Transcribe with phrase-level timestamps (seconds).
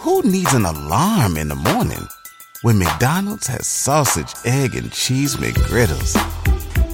[0.00, 2.08] Who needs an alarm in the morning
[2.62, 6.16] when McDonald's has sausage, egg, and cheese McGriddles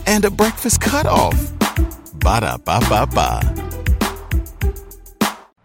[0.09, 1.53] and a breakfast cutoff?
[2.15, 3.41] Ba da ba ba ba.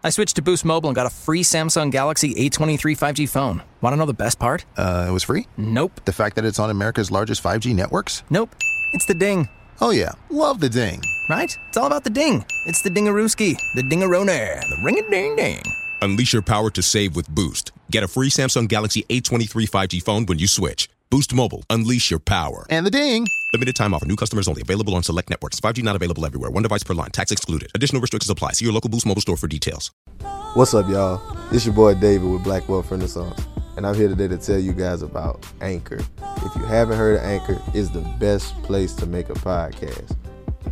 [0.04, 3.62] I switched to Boost Mobile and got a free Samsung Galaxy A23 5G phone.
[3.80, 4.64] Want to know the best part?
[4.76, 5.48] Uh, it was free?
[5.56, 6.00] Nope.
[6.04, 8.22] The fact that it's on America's largest 5G networks?
[8.30, 8.54] Nope.
[8.92, 9.48] It's the ding.
[9.80, 10.12] Oh, yeah.
[10.30, 11.02] Love the ding.
[11.28, 11.56] Right?
[11.68, 12.44] It's all about the ding.
[12.66, 15.62] It's the dingarooski, the dingarooner, the ring a ding ding.
[16.02, 17.70] Unleash your power to save with Boost.
[17.92, 20.90] Get a free Samsung Galaxy A23 5G phone when you switch.
[21.10, 21.62] Boost Mobile.
[21.70, 22.66] Unleash your power.
[22.70, 23.24] And the ding.
[23.52, 24.04] Limited time offer.
[24.06, 24.62] New customers only.
[24.62, 25.60] Available on select networks.
[25.60, 26.50] 5G not available everywhere.
[26.50, 27.10] One device per line.
[27.10, 27.70] Tax excluded.
[27.76, 28.50] Additional restrictions apply.
[28.54, 29.92] See your local Boost Mobile store for details.
[30.54, 31.22] What's up, y'all?
[31.52, 33.46] It's your boy David with Black Wealth Renaissance,
[33.76, 36.00] and I'm here today to tell you guys about Anchor.
[36.38, 40.16] If you haven't heard of Anchor, it's the best place to make a podcast.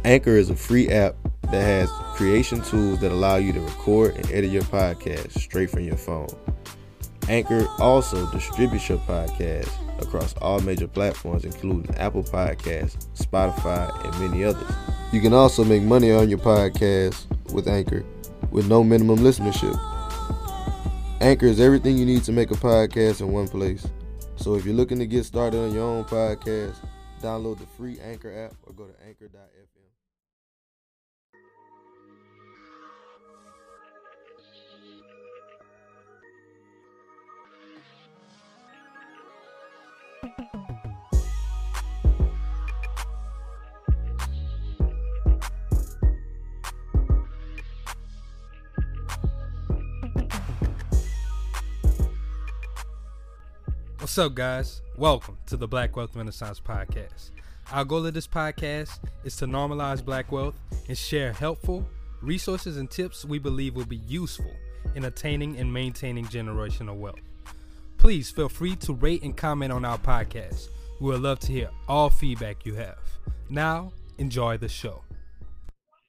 [0.05, 4.31] Anchor is a free app that has creation tools that allow you to record and
[4.31, 6.29] edit your podcast straight from your phone.
[7.29, 9.71] Anchor also distributes your podcast
[10.03, 14.71] across all major platforms, including Apple Podcasts, Spotify, and many others.
[15.13, 18.05] You can also make money on your podcast with Anchor
[18.51, 19.79] with no minimum listenership.
[21.21, 23.87] Anchor is everything you need to make a podcast in one place.
[24.37, 26.77] So if you're looking to get started on your own podcast,
[27.21, 29.50] download the free Anchor app or go to anchor.fm.
[54.11, 54.83] What's up, guys?
[54.97, 57.31] Welcome to the Black Wealth Renaissance Podcast.
[57.71, 60.57] Our goal of this podcast is to normalize black wealth
[60.89, 61.87] and share helpful
[62.21, 64.53] resources and tips we believe will be useful
[64.97, 67.21] in attaining and maintaining generational wealth.
[67.99, 70.71] Please feel free to rate and comment on our podcast.
[71.01, 72.99] We would love to hear all feedback you have.
[73.49, 75.05] Now, enjoy the show.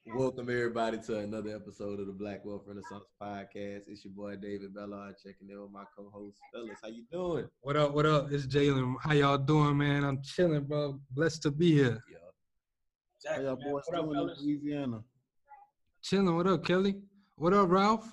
[0.04, 3.82] Welcome everybody to another episode of the Black Wealth Renaissance Podcast.
[3.86, 6.76] It's your boy David Bellard checking in with my co-host Fellas.
[6.82, 7.48] How you doing?
[7.60, 7.94] What up?
[7.94, 8.32] What up?
[8.32, 8.96] It's Jalen.
[9.00, 10.02] How y'all doing, man?
[10.02, 10.98] I'm chilling, bro.
[11.12, 12.02] Blessed to be here.
[13.24, 15.04] How y'all boys doing in Louisiana?
[16.02, 16.36] Chilling.
[16.36, 16.96] What up, Kelly?
[17.36, 18.12] What up, Ralph?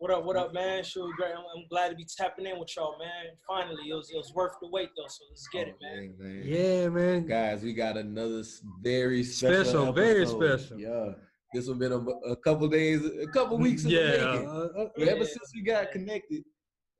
[0.00, 0.82] What up, what up, man?
[0.82, 1.32] Sure, great.
[1.32, 3.34] I'm, I'm glad to be tapping in with y'all, man.
[3.46, 6.14] Finally, it was it was worth the wait though, so let's get it, man.
[6.18, 6.42] Oh, man.
[6.42, 7.26] Yeah, man.
[7.26, 8.42] Guys, we got another
[8.82, 10.80] very special, Special, very special.
[10.80, 11.10] Yeah,
[11.52, 13.84] this one been a, a couple days, a couple weeks.
[13.84, 14.32] in the Yeah.
[14.32, 14.48] making.
[14.48, 16.44] uh, uh, But ever since we got connected,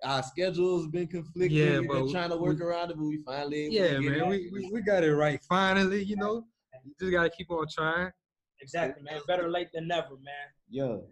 [0.05, 1.56] our schedules been conflicting.
[1.56, 3.81] Yeah, We've been but trying to we- work around it, but we finally able to
[3.81, 6.44] Yeah, get man, we, we, we got it right finally, you know.
[6.84, 8.10] You just gotta keep on trying.
[8.60, 9.22] Exactly, man.
[9.27, 10.49] Better late than never, man.
[10.69, 11.06] Yo,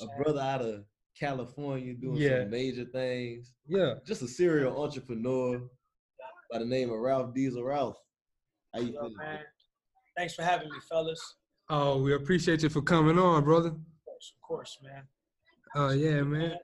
[0.00, 0.84] a brother out of
[1.18, 2.40] California doing Yeah.
[2.42, 3.52] some major things.
[3.66, 3.94] Yeah.
[4.04, 5.60] Just a serial entrepreneur
[6.50, 7.64] by the name of Ralph Diesel.
[7.64, 7.96] Ralph,
[8.74, 9.16] how you feeling?
[9.16, 9.40] man.
[10.16, 11.20] Thanks for having me, fellas.
[11.68, 13.68] Oh, we appreciate you for coming on, brother.
[13.70, 15.02] Of course, of course, man.
[15.74, 16.56] Oh yeah, man.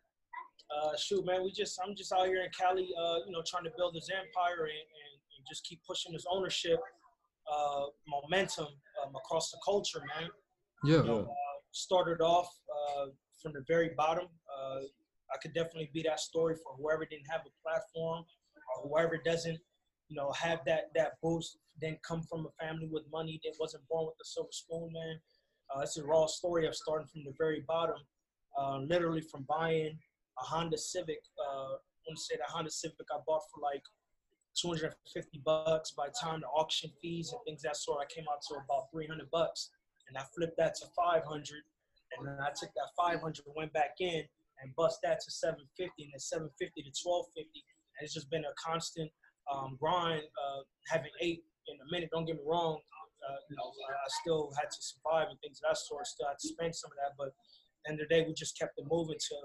[0.75, 1.43] Uh, shoot, man.
[1.45, 4.09] We just I'm just out here in Cali, uh, you know, trying to build this
[4.11, 6.79] empire and, and, and just keep pushing this ownership
[7.53, 8.69] uh, momentum
[9.05, 10.31] um, across the culture, man.
[10.85, 10.99] Yeah.
[10.99, 13.07] You know, uh, started off uh,
[13.43, 14.27] from the very bottom.
[14.49, 14.81] Uh,
[15.33, 18.25] I could definitely be that story for whoever didn't have a platform
[18.69, 19.59] or whoever doesn't,
[20.09, 21.59] you know, have that that boost.
[21.81, 23.41] Didn't come from a family with money.
[23.43, 25.19] That wasn't born with a silver spoon, man.
[25.75, 27.97] Uh, it's a raw story of starting from the very bottom,
[28.59, 29.99] uh, literally from buying
[30.39, 31.21] a Honda Civic.
[31.41, 33.83] Uh, I want to say the Honda Civic I bought for like
[34.61, 35.93] 250 bucks.
[35.93, 38.91] By the time the auction fees and things that sort, I came out to about
[38.93, 39.71] 300 bucks,
[40.09, 41.47] and I flipped that to 500,
[42.17, 43.23] and then I took that 500,
[43.55, 44.25] went back in,
[44.61, 47.43] and bust that to 750, and then 750 to 1250.
[47.43, 49.11] And it's just been a constant
[49.51, 50.23] um, grind.
[50.39, 52.79] Uh, having eight in a minute, don't get me wrong.
[53.23, 56.07] Uh, you know, I, still had to survive and things of that sort.
[56.07, 57.31] Still had to spend some of that, but
[57.87, 59.37] end of the day, we just kept it moving to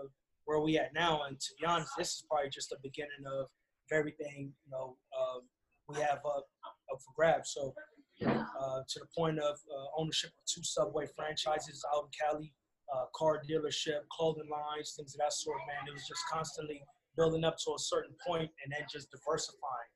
[0.46, 1.22] where we at now.
[1.30, 3.48] And to be honest, this is probably just the beginning of
[3.94, 5.42] everything you know um,
[5.88, 6.50] we have up,
[6.92, 7.54] up for grabs.
[7.54, 7.74] So
[8.26, 12.54] uh, to the point of uh, ownership of two Subway franchises out in Cali,
[12.94, 15.58] uh, car dealership, clothing lines, things of that sort.
[15.68, 16.82] Man, it was just constantly
[17.16, 19.92] building up to a certain point and then just diversifying.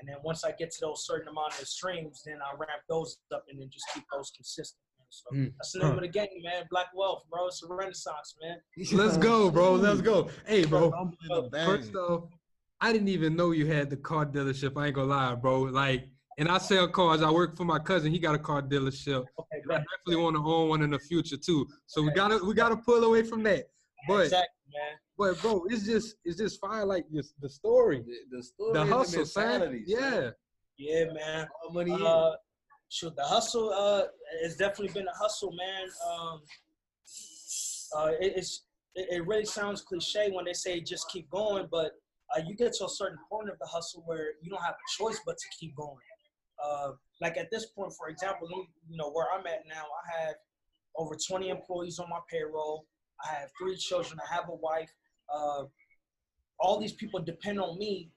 [0.00, 3.18] And then once I get to those certain amount of streams, then I ramp those
[3.32, 4.80] up and then just keep those consistent.
[4.98, 5.06] Man.
[5.10, 5.52] So Mm.
[5.56, 6.64] that's the name of the game, man.
[6.70, 7.46] Black wealth, bro.
[7.46, 8.60] It's a renaissance, man.
[8.92, 9.74] Let's go, bro.
[9.74, 10.28] Let's go.
[10.46, 10.90] Hey, bro.
[10.90, 11.64] Humbling the bang.
[11.64, 12.24] First off,
[12.80, 14.76] I didn't even know you had the car dealership.
[14.76, 15.62] I ain't gonna lie, bro.
[15.62, 17.22] Like, and I sell cars.
[17.22, 18.12] I work for my cousin.
[18.12, 19.24] He got a car dealership.
[19.38, 21.66] Okay, And I definitely want to own one in the future too.
[21.86, 23.64] So we gotta we gotta pull away from that.
[24.08, 24.98] But exactly, man.
[25.16, 28.86] but bro, it's just it's just fire like just the story, The, the story, the
[28.86, 29.48] hustle, son.
[29.48, 30.30] mentality, Yeah.
[30.76, 31.46] Yeah, man.
[31.64, 32.02] All money in.
[32.02, 32.32] Uh,
[32.88, 33.70] shoot, the hustle.
[33.72, 34.04] Uh,
[34.42, 35.86] it's definitely been a hustle, man.
[36.10, 36.40] Um,
[37.96, 38.64] uh, it, it's
[38.94, 41.92] it, it really sounds cliche when they say just keep going, but
[42.34, 45.02] uh, you get to a certain point of the hustle where you don't have a
[45.02, 45.96] choice but to keep going.
[46.64, 48.48] Uh, like at this point, for example,
[48.88, 49.84] you know where I'm at now.
[49.84, 50.34] I have
[50.96, 52.86] over 20 employees on my payroll.
[53.24, 54.18] I have three children.
[54.20, 54.90] I have a wife.
[55.32, 55.64] Uh,
[56.58, 58.10] all these people depend on me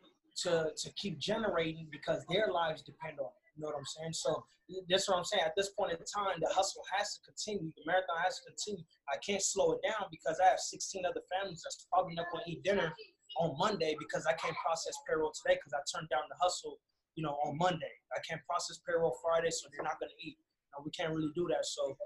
[0.44, 3.48] to to keep generating because their lives depend on it.
[3.56, 4.14] You know what I'm saying?
[4.14, 4.46] So
[4.90, 5.44] that's what I'm saying.
[5.46, 7.72] At this point in time, the hustle has to continue.
[7.76, 8.84] The marathon has to continue.
[9.10, 12.44] I can't slow it down because I have 16 other families that's probably not going
[12.46, 12.94] to eat dinner
[13.40, 16.78] on Monday because I can't process payroll today because I turned down the hustle,
[17.18, 17.92] you know, on Monday.
[18.16, 20.38] I can't process payroll Friday, so they're not going to eat.
[20.38, 21.66] You know, we can't really do that.
[21.66, 21.98] So,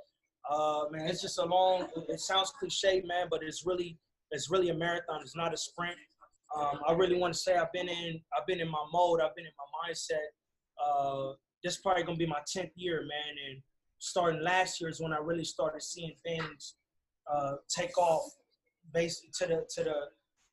[0.49, 1.87] uh, man, it's just a long.
[2.07, 3.99] It sounds cliche, man, but it's really
[4.31, 5.21] it's really a marathon.
[5.21, 5.97] It's not a sprint.
[6.57, 9.21] Um, I really want to say I've been in I've been in my mode.
[9.21, 10.31] I've been in my mindset.
[10.83, 13.35] Uh, this is probably gonna be my tenth year, man.
[13.49, 13.61] And
[13.99, 16.75] starting last year is when I really started seeing things
[17.31, 18.23] uh, take off,
[18.93, 19.95] based to the to the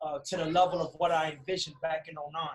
[0.05, 2.49] uh, to the level of what I envisioned back in 09.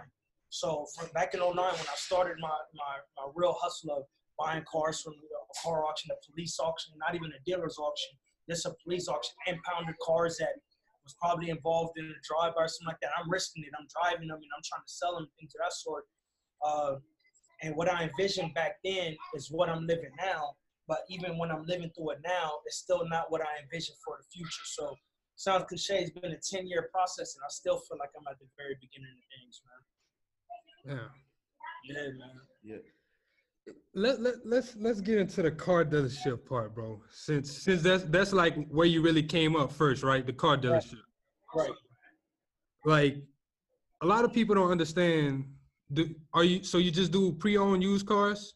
[0.54, 4.04] So from back in 09, when I started my my, my real hustle of
[4.38, 8.14] buying cars from a car auction, a police auction, not even a dealer's auction,
[8.48, 10.54] just a police auction, impounded cars that
[11.04, 13.10] was probably involved in a drive or something like that.
[13.18, 13.74] I'm risking it.
[13.74, 16.06] I'm driving them and I'm trying to sell them, things of that sort.
[16.62, 17.02] Uh,
[17.64, 20.54] and what I envisioned back then is what I'm living now.
[20.88, 24.22] But even when I'm living through it now, it's still not what I envisioned for
[24.22, 24.68] the future.
[24.70, 24.94] So
[25.36, 26.06] sounds cliche.
[26.06, 28.78] It's been a 10 year process, and I still feel like I'm at the very
[28.78, 29.82] beginning of things, man.
[30.86, 30.94] Yeah.
[31.86, 32.42] Yeah, man.
[32.64, 32.78] yeah.
[33.96, 37.02] Let, let let's let's get into the car dealership part, bro.
[37.12, 40.26] Since since that's that's like where you really came up first, right?
[40.26, 41.00] The car dealership.
[41.56, 41.72] Right.
[42.86, 43.18] Like
[44.02, 45.46] a lot of people don't understand.
[45.92, 48.54] Do, are you so you just do pre-owned used cars?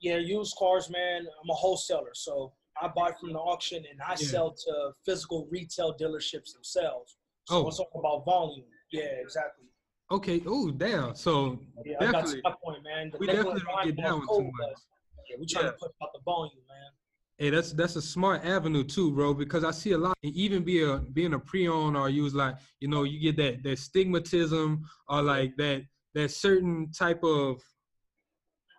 [0.00, 1.20] Yeah, used cars, man.
[1.42, 4.26] I'm a wholesaler, so I buy from the auction and I Yeah.
[4.28, 7.16] sell to physical retail dealerships themselves.
[7.48, 7.68] So Oh.
[7.68, 8.66] it's all about volume.
[8.90, 9.66] Yeah, exactly.
[10.12, 10.42] Okay.
[10.46, 11.14] Oh, damn.
[11.14, 12.42] So Yeah, I got to definitely.
[12.62, 13.10] point, man.
[13.10, 14.52] The We definitely don't get down with too much.
[14.58, 15.70] but Yeah, we trying Yeah.
[15.70, 16.90] to push out the volume, man.
[17.38, 19.32] Hey, that's that's a smart avenue too, bro.
[19.32, 22.56] Because I see a lot, and even be a being a pre-owned or use like
[22.80, 25.82] you know you get that that stigmatism or like that
[26.14, 27.60] that certain type of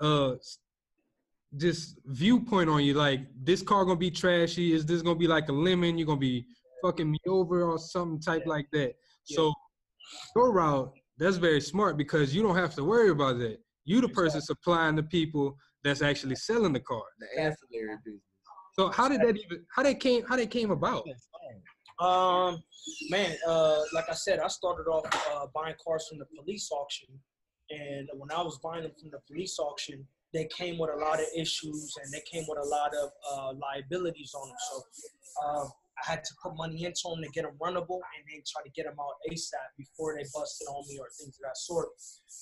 [0.02, 0.36] uh
[1.58, 2.94] just viewpoint on you.
[2.94, 4.72] Like this car gonna be trashy?
[4.74, 5.98] Is this gonna be like a lemon?
[5.98, 6.46] You're gonna be
[6.84, 8.94] fucking me over or something type like that.
[9.24, 9.52] So
[10.36, 13.60] your route that's very smart because you don't have to worry about that.
[13.86, 17.04] You the person supplying the people that's actually selling the car.
[17.20, 18.22] The ancillary business.
[18.74, 21.08] So how did that even how that came how that came about?
[22.00, 22.64] Um,
[23.10, 27.10] man, uh, like I said, I started off uh, buying cars from the police auction,
[27.70, 31.20] and when I was buying them from the police auction, they came with a lot
[31.20, 34.58] of issues and they came with a lot of uh, liabilities on them.
[34.72, 34.84] So
[35.46, 35.66] uh,
[36.02, 38.72] I had to put money into them to get them runnable, and then try to
[38.76, 41.90] get them out ASAP before they busted on me or things of that sort.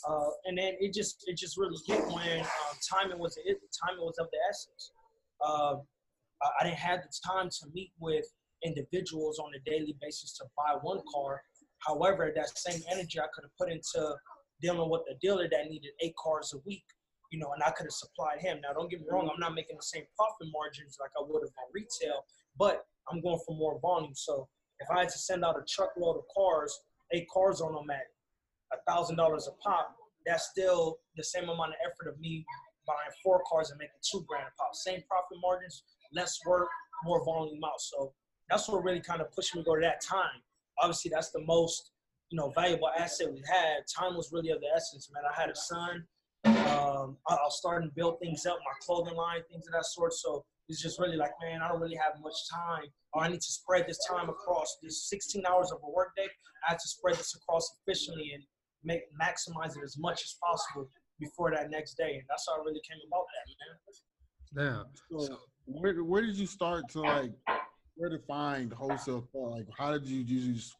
[0.07, 3.57] Uh, and then it just it just really hit when um, timing was it.
[3.86, 4.92] Timing was of the essence.
[5.45, 5.75] Uh,
[6.59, 8.25] I didn't have the time to meet with
[8.63, 11.42] individuals on a daily basis to buy one car.
[11.86, 14.16] However, that same energy I could have put into
[14.61, 16.83] dealing with the dealer that needed eight cars a week,
[17.31, 18.61] you know, and I could have supplied him.
[18.61, 21.42] Now, don't get me wrong, I'm not making the same profit margins like I would
[21.42, 22.21] have on retail,
[22.58, 24.14] but I'm going for more volume.
[24.16, 24.48] So
[24.80, 26.78] if I had to send out a truckload of cars,
[27.14, 28.02] eight cars on at
[28.74, 32.46] a thousand dollars a pop, that's still the same amount of effort of me
[32.88, 34.76] buying four cars and making two grand a pop.
[34.76, 36.70] Same profit margins, less work,
[37.04, 37.80] more volume out.
[37.80, 38.14] So
[38.50, 40.42] that's what really kind of pushed me to go to that time.
[40.80, 41.92] Obviously, that's the most
[42.30, 43.84] you know valuable asset we had.
[43.94, 45.24] Time was really of the essence, man.
[45.30, 46.06] I had a son.
[46.46, 49.86] Um, I, I was starting to build things up, my clothing line, things of that
[49.86, 50.14] sort.
[50.14, 53.42] So it's just really like, man, I don't really have much time, or I need
[53.42, 56.28] to spread this time across this 16 hours of a workday.
[56.66, 58.44] I have to spread this across efficiently and
[58.83, 62.13] make maximize it as much as possible before that next day.
[62.16, 63.25] And that's how it really came about
[64.56, 64.85] that, man.
[65.09, 65.19] Damn.
[65.28, 67.31] So where where did you start to like
[67.95, 69.49] where to find wholesale car?
[69.51, 70.73] Like how did you use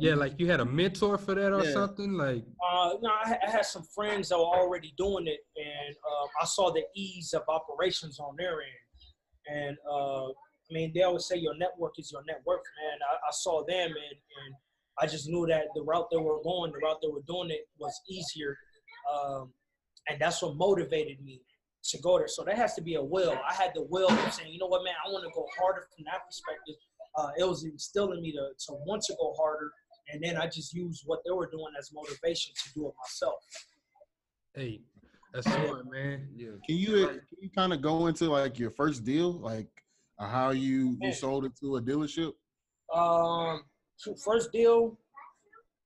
[0.00, 1.72] Yeah, like you had a mentor for that or Yeah.
[1.72, 2.12] something?
[2.12, 5.94] Like Uh, no, I, had- I had some friends that were already doing it, and
[6.10, 8.84] um, I saw the ease of operations on their end.
[9.52, 12.98] And uh, I mean, they always say your network is your net worth, man.
[13.10, 14.54] I, I saw them, and, and
[15.00, 17.68] I just knew that the route they were going, the route they were doing it
[17.78, 18.56] was easier,
[19.12, 19.52] um,
[20.08, 21.40] and that's what motivated me
[21.84, 22.28] to go there.
[22.28, 23.38] So there has to be a will.
[23.48, 25.86] I had the will of saying, you know what, man, I want to go harder
[25.94, 26.74] from that perspective.
[27.18, 29.72] uh, it was instilled in me to, to want to go harder.
[30.10, 33.34] And then I just used what they were doing as motivation to do it myself.
[34.54, 34.80] Hey,
[35.32, 36.28] that's smart, man.
[36.34, 36.50] Yeah.
[36.66, 39.68] Can you can you kind of go into like your first deal, like
[40.18, 42.32] uh, how you you sold it to a dealership?
[42.94, 43.62] Um,
[44.24, 44.98] first deal,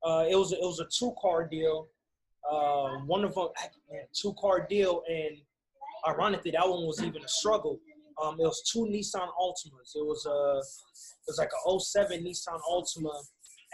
[0.05, 1.89] uh, it was a, it was a two car deal.
[2.51, 3.49] Uh, one of them,
[4.13, 5.37] two car deal, and
[6.07, 7.79] ironically, that one was even a struggle.
[8.23, 9.97] Um, it was two Nissan Altimas.
[9.97, 13.13] It was a it was like a 07 Nissan Altima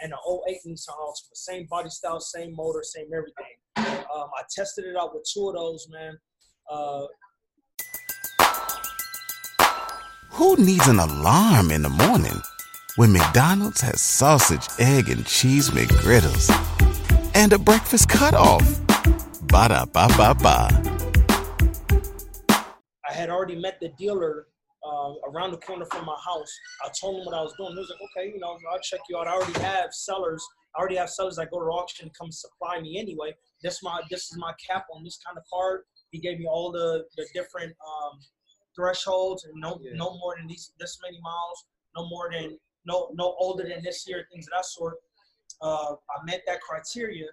[0.01, 1.33] and an 08 Nissan Altima.
[1.33, 3.45] Same body style, same motor, same everything.
[3.77, 6.17] Um, I tested it out with two of those, man.
[6.69, 7.05] Uh,
[10.31, 12.41] Who needs an alarm in the morning
[12.95, 16.49] when McDonald's has sausage, egg, and cheese McGriddles
[17.35, 18.63] and a breakfast cutoff?
[19.47, 20.69] Ba da ba ba ba.
[23.09, 24.47] I had already met the dealer
[24.85, 26.51] uh, around the corner from my house.
[26.85, 27.71] I told him what I was doing.
[27.73, 29.27] He was like, okay, you know, I'll check you out.
[29.27, 30.45] I already have sellers.
[30.75, 33.35] I already have sellers that go to auction come supply me anyway.
[33.63, 35.81] This my this is my cap on this kind of card.
[36.11, 38.19] He gave me all the the different um,
[38.75, 39.91] thresholds and no Yeah.
[39.95, 44.07] no more than these this many miles, no more than no no older than this
[44.07, 44.95] year, things of that sort.
[45.61, 47.25] Uh, I met that criteria.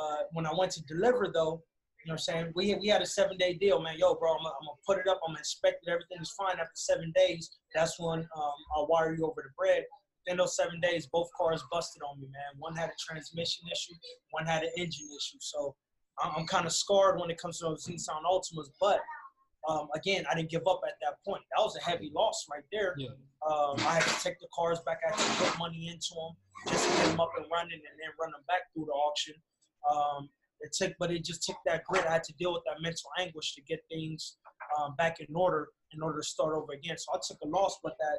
[0.00, 1.62] Uh, when I went to deliver though,
[2.04, 2.52] you know what I'm saying?
[2.54, 3.96] We, we had a seven day deal, man.
[3.98, 5.20] Yo, bro, I'm, gonna- I'm gonna put it up.
[5.26, 5.90] I'm gonna inspect it.
[5.90, 6.58] Everything is fine.
[6.58, 9.84] After seven days, that's when um, I'll wire you over the bread.
[10.26, 12.58] In those seven days, both cars busted on me, man.
[12.58, 13.94] One had a transmission issue,
[14.30, 15.38] one had an engine issue.
[15.40, 15.74] So
[16.22, 18.68] I'm, I'm kind of scarred when it comes to those Nissan Altimas.
[18.80, 19.00] But
[19.68, 21.42] um, again, I didn't give up at that point.
[21.56, 22.94] That was a heavy loss right there.
[22.98, 23.08] Yeah.
[23.48, 24.98] Um, I had to take the cars back.
[25.06, 26.36] I had to put money into them
[26.72, 29.34] just to get them up and running and then run them back through the auction.
[29.90, 30.28] Um,
[30.62, 32.06] it took, but it just took that grit.
[32.06, 34.36] I had to deal with that mental anguish to get things
[34.78, 36.96] um, back in order in order to start over again.
[36.96, 38.18] So I took a loss, but that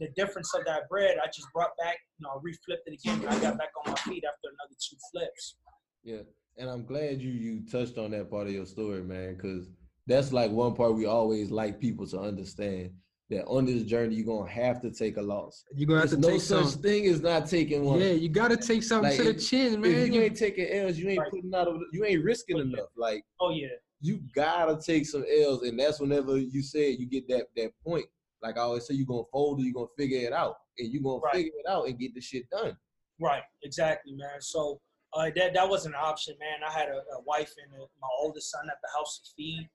[0.00, 3.28] the difference of that bread, I just brought back, you know, reflipped it again, and
[3.28, 5.56] I got back on my feet after another two flips.
[6.02, 6.22] Yeah,
[6.56, 9.70] and I'm glad you you touched on that part of your story, man, because
[10.06, 12.90] that's like one part we always like people to understand
[13.32, 15.64] that on this journey you're gonna have to take a loss.
[15.74, 16.82] You're gonna have There's to no take such some.
[16.82, 17.98] thing as not taking one.
[18.00, 19.90] Yeah, you gotta take something Like, to the chin, man.
[19.90, 21.30] if you You- ain't taking L's, you ain't Right.
[21.30, 22.64] putting out, a, you ain't risking Oh, yeah.
[22.74, 22.88] enough.
[22.96, 23.68] Like Oh yeah,
[24.00, 28.06] you gotta take some L's, and that's whenever you said you get that that point.
[28.42, 31.02] Like I always say, you're gonna fold or you're gonna figure it out, and you're
[31.02, 31.34] gonna Right.
[31.34, 32.76] figure it out and get the shit done.
[33.20, 34.40] right, exactly, man.
[34.40, 34.80] So
[35.14, 36.58] uh, that that was an option, man.
[36.66, 39.68] I had a, a wife and a, my oldest son at the house to feed.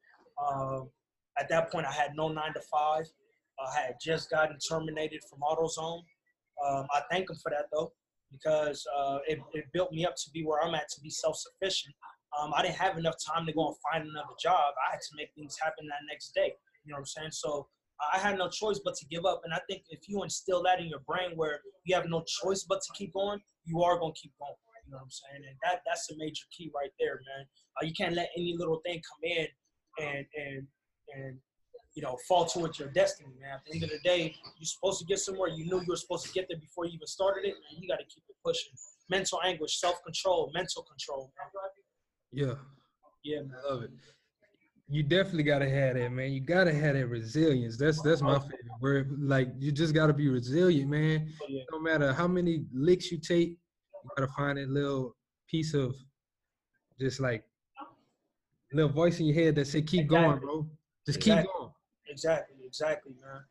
[0.43, 0.89] Um,
[1.39, 3.05] at that point, I had no nine to five.
[3.59, 6.03] I had just gotten terminated from AutoZone.
[6.65, 7.91] Um, I thank him for that though,
[8.31, 11.93] because uh, it, it built me up to be where I'm at to be self-sufficient.
[12.37, 14.73] Um, I didn't have enough time to go and find another job.
[14.87, 16.53] I had to make things happen that next day.
[16.83, 17.31] You know what I'm saying?
[17.31, 17.67] So
[18.13, 19.41] I had no choice but to give up.
[19.43, 22.63] And I think if you instill that in your brain where you have no choice
[22.67, 24.53] but to keep going, you are going to keep going.
[24.85, 25.43] You know what I'm saying?
[25.49, 27.45] And that that's a major key right there, man.
[27.81, 29.47] Uh, you can't let any little thing come in
[29.99, 30.67] and and
[31.13, 31.37] and
[31.97, 33.55] you know fall towards your destiny, man.
[33.55, 35.49] At the end of the day, you're supposed to get somewhere.
[35.49, 37.89] You knew you were supposed to get there before you even started it, and you
[37.89, 38.71] got to keep it pushing.
[39.09, 41.49] Mental anguish, self control, mental control, man.
[42.31, 42.53] yeah,
[43.23, 43.55] Yeah, man.
[43.65, 43.89] I love it.
[44.89, 46.31] You definitely gotta have that, man.
[46.31, 47.77] You gotta have that resilience.
[47.77, 48.41] That's that's my uh-huh.
[48.41, 49.17] favorite word.
[49.19, 51.27] Like you just gotta be resilient, man.
[51.41, 51.63] Oh, yeah.
[51.71, 55.15] No matter how many licks you take, you gotta find that little
[55.49, 55.95] piece of
[56.99, 57.43] just like
[58.71, 60.69] little voice in your head that say, "Keep going, bro.
[61.05, 61.56] Just keep going."
[62.17, 63.41] Exactly, exactly, man.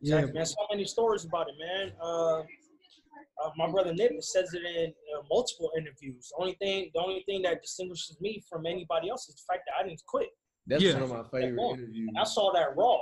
[0.00, 0.44] Yeah, man.
[0.44, 1.92] So many stories about it, man.
[2.02, 6.32] Uh, uh, my brother Nip says it in uh, multiple interviews.
[6.32, 9.62] The only thing, the only thing that distinguishes me from anybody else is the fact
[9.68, 10.30] that I didn't quit.
[10.66, 10.94] That's Yeah.
[10.94, 11.74] one of my favorite Yeah.
[11.74, 12.08] interviews.
[12.08, 12.98] And I saw that raw.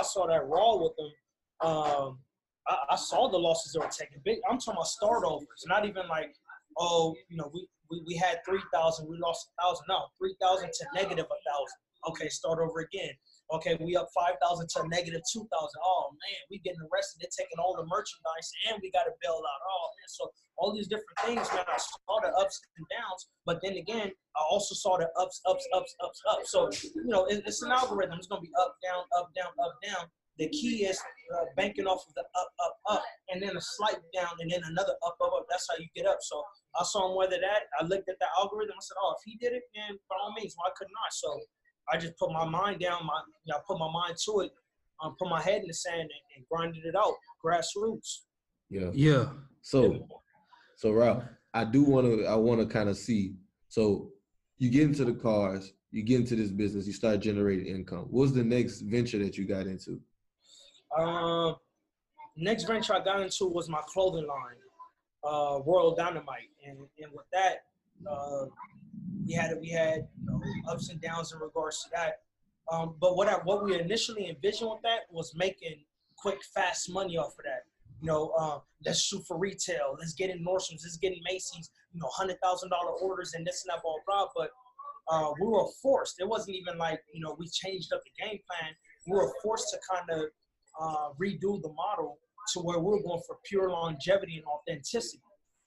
[0.00, 1.12] I saw that raw with them.
[1.60, 2.18] Um,
[2.66, 4.20] I, I saw the losses they were taking.
[4.24, 4.38] Big.
[4.48, 6.34] I'm talking about start overs, not even like,
[6.78, 9.84] oh, you know, we we, we had three thousand, we lost a thousand.
[9.88, 11.78] No, three thousand to negative a thousand.
[12.08, 13.14] Okay, start over again.
[13.52, 15.80] Okay, we up five thousand to negative two thousand.
[15.84, 17.22] Oh man, we getting arrested.
[17.22, 19.60] They're taking all the merchandise, and we got to bail out.
[19.62, 21.62] Oh man, so all these different things, man.
[21.68, 25.66] I saw the ups and downs, but then again, I also saw the ups, ups,
[25.74, 26.50] ups, ups, ups.
[26.50, 28.18] So you know, it, it's an algorithm.
[28.18, 30.10] It's gonna be up, down, up, down, up, down.
[30.38, 31.00] The key is
[31.32, 34.60] uh, banking off of the up, up, up, and then a slight down, and then
[34.68, 35.46] another up, up, up.
[35.48, 36.18] That's how you get up.
[36.20, 36.42] So
[36.78, 37.72] I saw him weather that.
[37.80, 38.76] I looked at the algorithm.
[38.76, 41.08] I said, oh, if he did it, man, by all means, why couldn't I?
[41.08, 41.40] So
[41.92, 43.06] I just put my mind down.
[43.06, 44.52] My, you know, I put my mind to it.
[45.02, 47.14] Um, put my head in the sand and, and grinded it out.
[47.44, 48.20] Grassroots.
[48.70, 48.90] Yeah.
[48.92, 49.26] yeah.
[49.62, 50.08] So,
[50.76, 52.26] so Ralph, I do want to.
[52.26, 53.34] I want to kind of see.
[53.68, 54.10] So,
[54.58, 58.06] you get into the cars, you get into this business, you start generating income.
[58.10, 60.00] What's the next venture that you got into?
[60.98, 61.56] Um,
[62.36, 64.56] next venture I got into was my clothing line,
[65.24, 67.64] uh, Royal Dynamite, and and with that,
[68.10, 68.46] uh,
[69.24, 72.20] we had we had you know, ups and downs in regards to that.
[72.70, 75.84] Um, but what I, what we initially envisioned with that was making
[76.16, 77.64] quick, fast money off of that.
[78.00, 79.96] You know, uh, let's shoot for retail.
[79.98, 80.82] Let's get in Nordstrom's.
[80.84, 81.70] Let's get in Macy's.
[81.92, 84.28] You know, hundred thousand dollar orders and this and that, blah blah.
[84.36, 84.50] But
[85.08, 86.20] uh, we were forced.
[86.20, 88.72] It wasn't even like you know we changed up the game plan.
[89.06, 90.26] We were forced to kind of
[90.80, 92.18] uh, redo the model
[92.52, 95.22] to where we were going for pure longevity and authenticity.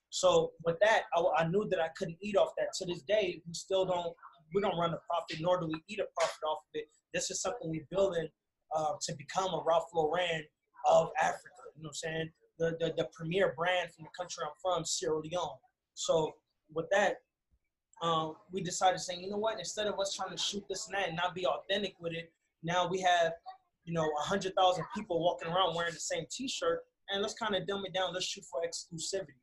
[0.09, 2.73] So with that, I, I, knew that I couldn't eat off that.
[2.77, 4.13] To this day, we still don't
[4.53, 6.85] we don't run a profit, nor do we eat a profit off of it.
[7.13, 8.27] This is something we're building
[8.75, 10.43] uh, to become a Ralph Lauren
[10.89, 11.49] of Africa.
[11.75, 12.29] You know what I'm saying?
[12.57, 15.57] The, the the premier brand from the country I'm from, Sierra Leone.
[15.93, 16.33] So
[16.73, 17.17] with that,
[18.01, 19.59] um, we decided saying, you know what?
[19.59, 22.31] Instead of us trying to shoot this and that and not be authentic with it,
[22.63, 23.33] now we have
[23.89, 27.83] you know, 100,000 people walking around wearing the same T-shirt, and let's kind of dumb
[27.85, 28.13] it down.
[28.13, 29.33] Let's shoot for exclusivity.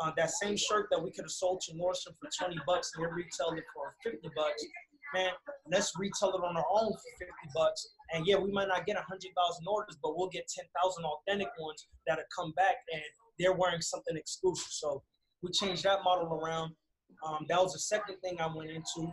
[0.00, 3.04] Uh, that same shirt that we could have sold to Nordstrom for 20 bucks and
[3.04, 4.64] they retail it for 50 bucks,
[5.12, 5.32] man,
[5.72, 7.88] let's retail it on our own for 50 bucks.
[8.12, 12.24] And yeah, we might not get 100,000 orders, but we'll get 10,000 authentic ones that'll
[12.34, 13.02] come back and
[13.38, 14.70] they're wearing something exclusive.
[14.70, 15.02] So
[15.42, 16.72] we changed that model around.
[17.26, 19.10] Um, that was the second thing I went into.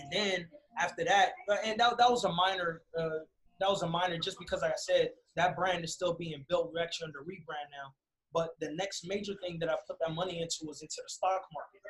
[0.00, 0.46] And then
[0.78, 1.30] after that,
[1.64, 3.24] and that, that was a minor uh,
[3.60, 6.72] that was a minor just because like I said, that brand is still being built.
[6.72, 7.92] We're actually under rebrand now.
[8.38, 11.42] But the next major thing that I put that money into was into the stock
[11.52, 11.80] market.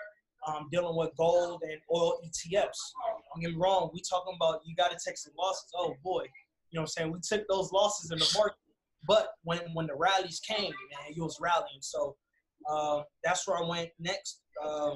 [0.47, 2.81] Um, dealing with gold and oil ETFs.
[3.35, 5.71] Don't get me wrong, we talking about you gotta take some losses.
[5.77, 6.23] Oh boy.
[6.71, 7.13] You know what I'm saying?
[7.13, 8.57] We took those losses in the market.
[9.07, 11.83] But when when the rallies came, man, you was rallying.
[11.83, 12.17] So
[12.67, 14.41] uh, that's where I went next.
[14.65, 14.95] Uh,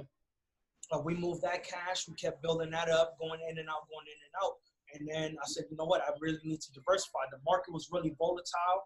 [0.90, 2.08] uh, we moved that cash.
[2.08, 4.54] We kept building that up, going in and out, going in and out.
[4.94, 6.00] And then I said, you know what?
[6.00, 7.20] I really need to diversify.
[7.30, 8.80] The market was really volatile,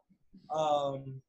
[0.51, 1.23] um,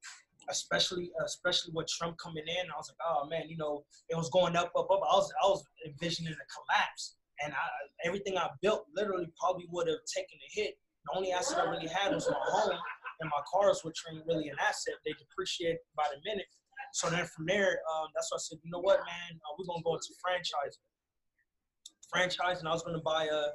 [0.50, 2.72] especially especially with Trump coming in.
[2.72, 5.02] I was like, oh man, you know, it was going up, up, up.
[5.04, 7.66] I was I was envisioning a collapse, and I,
[8.06, 10.78] everything I built literally probably would have taken a hit.
[11.06, 12.78] The only asset I really had was my home,
[13.22, 14.96] and my cars, which were really an asset.
[15.06, 16.48] They depreciate by the minute.
[16.94, 19.66] So then from there, um, that's why I said, you know what, man, uh, we're
[19.68, 20.80] gonna go into franchise.
[22.14, 23.52] Franchising, I was gonna buy a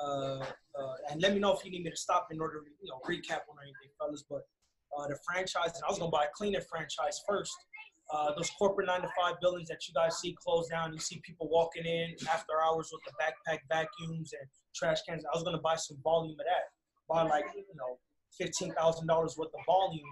[0.00, 0.44] uh,
[0.78, 2.88] uh, and let me know if you need me to stop in order to you
[2.88, 4.24] know recap on anything, fellas.
[4.28, 4.42] But
[4.96, 7.52] uh, the franchise, and I was gonna buy a cleaning franchise first.
[8.12, 11.20] Uh, those corporate nine to five buildings that you guys see closed down, you see
[11.24, 15.24] people walking in after hours with the backpack vacuums and trash cans.
[15.24, 16.70] I was gonna buy some volume of that,
[17.08, 17.98] buy like you know
[18.36, 20.10] fifteen thousand dollars worth of volume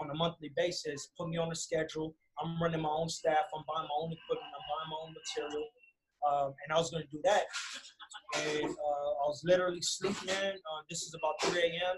[0.00, 1.08] on a monthly basis.
[1.18, 2.14] Put me on a schedule.
[2.40, 3.50] I'm running my own staff.
[3.54, 4.52] I'm buying my own equipment.
[4.54, 5.66] I'm buying my own material.
[6.26, 7.44] Um, and I was going to do that.
[8.36, 10.54] And uh, I was literally sleeping, man.
[10.54, 11.96] Uh, this is about 3 a.m.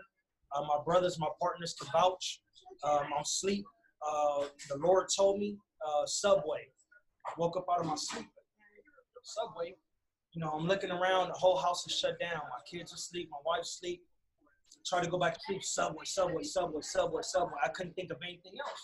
[0.54, 2.40] Uh, my brothers, my partners to vouch.
[2.82, 3.64] Um, I'm asleep.
[4.06, 6.68] Uh, the Lord told me, uh, Subway.
[7.26, 8.26] I woke up out of my sleep.
[9.22, 9.74] Subway.
[10.32, 11.28] You know, I'm looking around.
[11.28, 12.40] The whole house is shut down.
[12.50, 13.28] My kids are asleep.
[13.30, 14.02] My wife's asleep.
[14.86, 15.62] Try to go back to sleep.
[15.62, 17.58] Subway, Subway, Subway, Subway, Subway.
[17.62, 18.80] I couldn't think of anything else.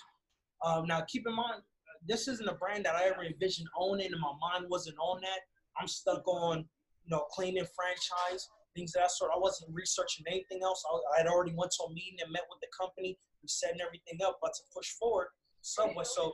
[0.64, 1.62] Um, now, keep in mind,
[2.06, 5.40] this isn't a brand that I ever envisioned owning, and my mind wasn't on that.
[5.80, 9.32] I'm stuck on, you know, cleaning franchise, things of that sort.
[9.34, 10.84] I wasn't researching anything else.
[11.16, 14.20] I, had already went to a meeting and met with the company, we setting everything
[14.24, 15.28] up, but to push forward
[15.62, 16.04] somewhere.
[16.04, 16.32] So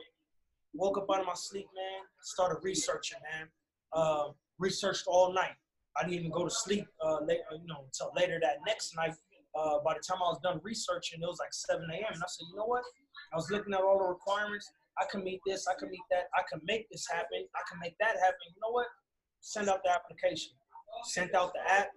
[0.73, 3.47] woke up out of my sleep, man, started researching, man.
[3.93, 5.55] Uh, researched all night.
[5.97, 8.95] I didn't even go to sleep, uh, late, uh, you know, until later that next
[8.95, 9.13] night.
[9.53, 12.13] Uh, by the time I was done researching, it was like 7 a.m.
[12.13, 12.81] And I said, you know what?
[13.31, 14.71] I was looking at all the requirements.
[14.99, 17.79] I can meet this, I can meet that, I can make this happen, I can
[17.79, 18.45] make that happen.
[18.53, 18.87] You know what?
[19.41, 20.53] Send out the application.
[21.05, 21.89] Sent out the app,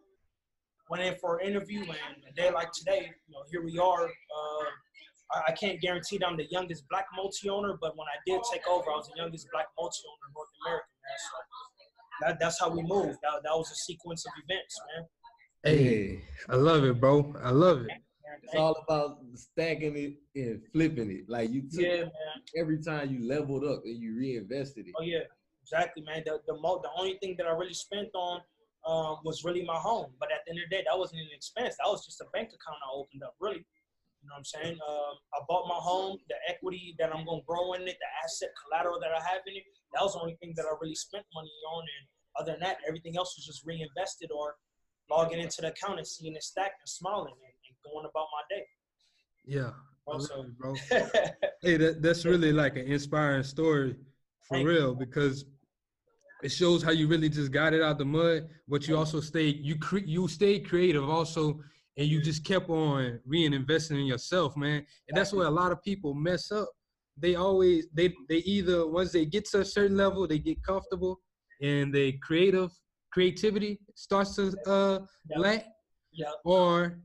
[0.88, 4.04] went in for an interview, and a day like today, you know, here we are.
[4.04, 4.64] Uh,
[5.32, 8.40] I, I can't guarantee that I'm the youngest black multi owner, but when I did
[8.52, 11.18] take over, I was the youngest black multi owner in North America, man.
[11.18, 13.18] So that, that's how we moved.
[13.22, 15.06] That, that was a sequence of events, man.
[15.64, 17.34] Hey, I love it, bro.
[17.42, 17.90] I love it.
[18.42, 21.28] It's all about stacking it and flipping it.
[21.28, 22.12] Like you took Yeah, man.
[22.56, 24.94] every time you leveled up and you reinvested it.
[24.98, 25.20] Oh yeah,
[25.62, 26.22] exactly, man.
[26.24, 28.40] The the mo- the only thing that I really spent on
[28.86, 30.14] um, was really my home.
[30.18, 31.74] But at the end of the day, that wasn't an expense.
[31.78, 33.34] That was just a bank account I opened up.
[33.40, 33.66] Really,
[34.22, 34.78] you know what I'm saying?
[34.88, 36.18] Um, I bought my home.
[36.28, 39.56] The equity that I'm gonna grow in it, the asset collateral that I have in
[39.56, 41.82] it, that was the only thing that I really spent money on.
[41.82, 42.02] And
[42.38, 44.54] other than that, everything else was just reinvested or
[45.10, 48.42] logging into the account and seeing it stacked and smiling and, and going about my
[48.50, 48.64] day.
[49.44, 49.70] Yeah.
[50.08, 50.74] I Also, it, bro.
[51.62, 53.96] hey, that, that's really like an inspiring story
[54.42, 54.74] for Thank you.
[54.74, 55.44] real because
[56.46, 59.56] it shows how you really just got it out the mud, but you also stayed
[59.68, 61.60] you cre- you stayed creative also
[61.96, 64.86] and you just kept on reinvesting in yourself, man.
[65.08, 66.68] And that's where a lot of people mess up.
[67.16, 71.20] They always they they either once they get to a certain level, they get comfortable,
[71.60, 72.70] and they creative
[73.10, 74.98] creativity starts to uh
[75.30, 75.38] Yep.
[75.44, 75.66] lack,
[76.12, 77.00] Yeah, or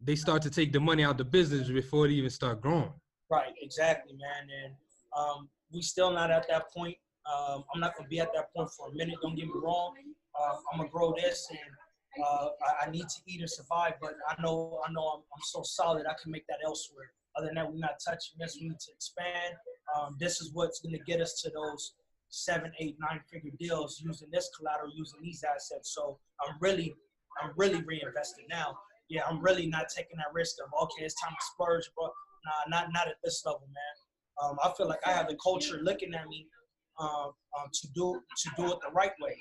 [0.00, 2.92] they start to take the money out the business before it even start growing.
[3.30, 4.42] right, exactly, man.
[4.64, 4.74] And
[5.16, 6.96] um, we still not at that point.
[7.26, 9.16] Um, I'm not gonna be at that point for a minute.
[9.22, 9.94] Don't get me wrong.
[10.38, 13.94] Uh, I'm gonna grow this, and uh, I, I need to eat and survive.
[14.00, 16.06] But I know, I know, I'm, I'm so solid.
[16.06, 17.10] I can make that elsewhere.
[17.36, 18.56] Other than that, we're not touching this.
[18.60, 19.54] We need to expand.
[19.96, 21.94] Um, this is what's gonna get us to those
[22.30, 25.94] seven, eight, nine figure deals using this collateral, using these assets.
[25.94, 26.94] So I'm really,
[27.42, 28.78] I'm really reinvesting now.
[29.08, 32.10] Yeah, I'm really not taking that risk of okay, it's time to splurge, but
[32.46, 34.50] nah, not not at this level, man.
[34.50, 36.46] Um, I feel like I have the culture looking at me
[37.00, 39.36] um, um, to do to do it the right way.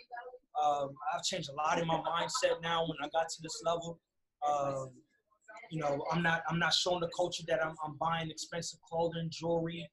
[0.64, 4.00] Um, I've changed a lot in my mindset now when I got to this level.
[4.48, 4.92] Um,
[5.72, 9.30] you know, I'm not I'm not showing the culture that I'm, I'm buying expensive clothing,
[9.32, 9.88] jewelry,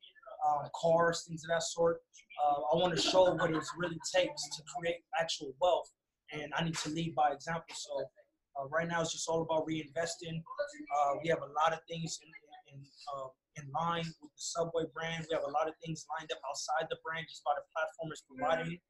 [0.47, 1.99] um, cars, things of that sort.
[2.45, 5.91] Uh, I want to show what it really takes to create actual wealth,
[6.33, 7.75] and I need to lead by example.
[7.75, 8.05] So
[8.59, 10.43] uh, right now, it's just all about reinvesting.
[10.97, 12.31] Uh, we have a lot of things in
[12.75, 15.27] in, uh, in line with the Subway brand.
[15.29, 18.13] We have a lot of things lined up outside the brand, just by the platform
[18.13, 18.81] is providing it.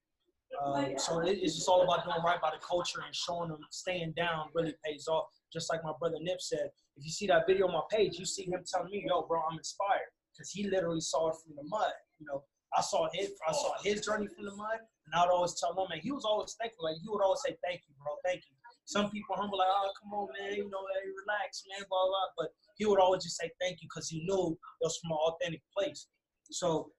[0.55, 3.59] Uh, so it, it's just all about doing right by the culture and showing them
[3.71, 5.27] staying down really pays off.
[5.53, 8.25] Just like my brother Nip said, if you see that video on my page, you
[8.25, 11.65] see him telling me, "Yo, bro, I'm inspired," because he literally saw it from the
[11.65, 11.93] mud.
[12.19, 12.45] You know,
[12.77, 15.89] I saw his, I saw his journey from the mud, and I'd always tell him,
[15.91, 16.85] man, he was always thankful.
[16.85, 18.56] Like he would always say, "Thank you, bro, thank you."
[18.87, 22.29] Some people humble like, "Oh, come on, man, you know, hey, relax, man, blah blah."
[22.39, 25.19] But he would always just say thank you because he knew it was from an
[25.27, 26.07] authentic place.
[26.51, 26.91] So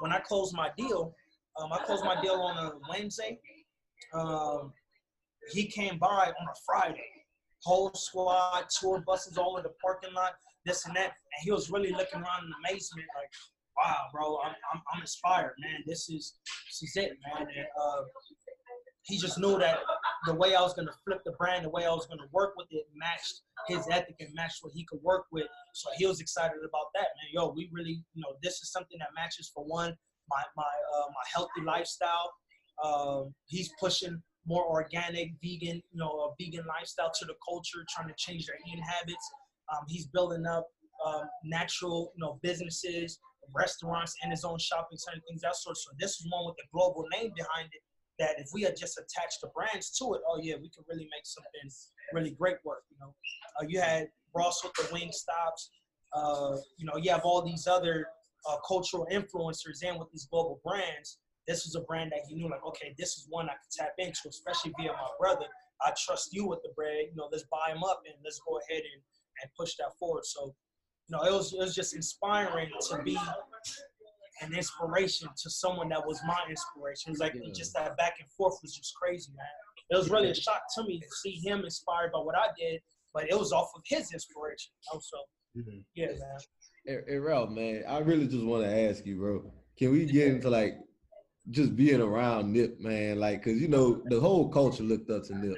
[0.00, 1.14] when I closed my deal,
[1.60, 3.38] um, I closed my deal on a Wednesday.
[4.14, 4.72] Um,
[5.50, 7.10] he came by on a Friday.
[7.62, 10.34] Whole squad, tour buses all in the parking lot,
[10.64, 11.06] this and that.
[11.06, 13.30] And he was really looking around in amazement, like,
[13.76, 15.82] wow, bro, I'm, I'm, I'm inspired, man.
[15.86, 16.34] This is,
[16.68, 17.48] this is it, man.
[17.48, 18.02] And, uh,
[19.06, 19.78] he just knew that
[20.26, 22.26] the way I was going to flip the brand, the way I was going to
[22.32, 25.46] work with it matched his ethic and matched what he could work with.
[25.74, 27.30] So he was excited about that, man.
[27.32, 29.96] Yo, we really, you know, this is something that matches for one,
[30.28, 32.32] my my uh, my healthy lifestyle.
[32.84, 38.08] Um, he's pushing more organic, vegan, you know, a vegan lifestyle to the culture, trying
[38.08, 39.30] to change their eating habits.
[39.72, 40.66] Um, he's building up
[41.06, 43.18] um, natural, you know, businesses,
[43.54, 45.76] restaurants, and his own shopping center, things that sort.
[45.76, 47.82] So this is one with a global name behind it.
[48.18, 51.08] That if we had just attached the brands to it, oh yeah, we could really
[51.12, 51.70] make something
[52.14, 52.84] really great work.
[52.90, 53.14] You know,
[53.60, 55.68] uh, you had Ross with the Wingstops.
[56.14, 58.06] Uh, you know, you have all these other
[58.48, 61.18] uh, cultural influencers and with these global brands.
[61.46, 63.92] This was a brand that he knew, like, okay, this is one I could tap
[63.98, 65.46] into, especially via my brother.
[65.84, 67.06] I trust you with the bread.
[67.10, 69.02] You know, let's buy him up and let's go ahead and,
[69.42, 70.24] and push that forward.
[70.24, 70.54] So,
[71.08, 73.18] you know, it was it was just inspiring to be
[74.40, 77.10] an inspiration to someone that was my inspiration.
[77.10, 77.52] It was like Yeah.
[77.54, 79.46] just that back and forth was just crazy, man.
[79.90, 82.80] It was really a shock to me to see him inspired by what I did,
[83.14, 84.72] but it was off of his inspiration.
[84.92, 85.16] also.
[85.56, 85.84] Mhm.
[85.94, 86.38] yeah, man.
[86.84, 89.52] Hey, hey, Ralph, man, I really just want to ask you, bro.
[89.78, 90.74] Can we get into like
[91.50, 93.18] just being around Nip, man?
[93.20, 95.56] Like, cause you know the whole culture looked up to Nip.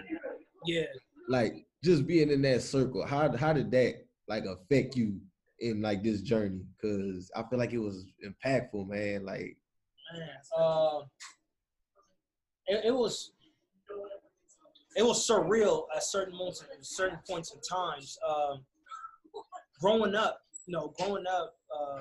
[0.64, 0.84] Yeah.
[1.28, 5.20] Like, just being in that circle, how how did that like affect you
[5.60, 6.62] in like this journey?
[6.80, 9.24] Cause I feel like it was impactful, man.
[9.24, 9.56] Like,
[10.16, 10.28] man.
[10.56, 11.00] Uh,
[12.66, 13.32] it, it was
[14.96, 18.18] it was surreal at certain moments, at certain points in times.
[18.28, 18.64] Um,
[19.80, 22.00] growing up, you know, growing up, uh,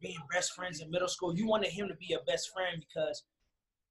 [0.00, 3.24] being best friends in middle school, you wanted him to be a best friend because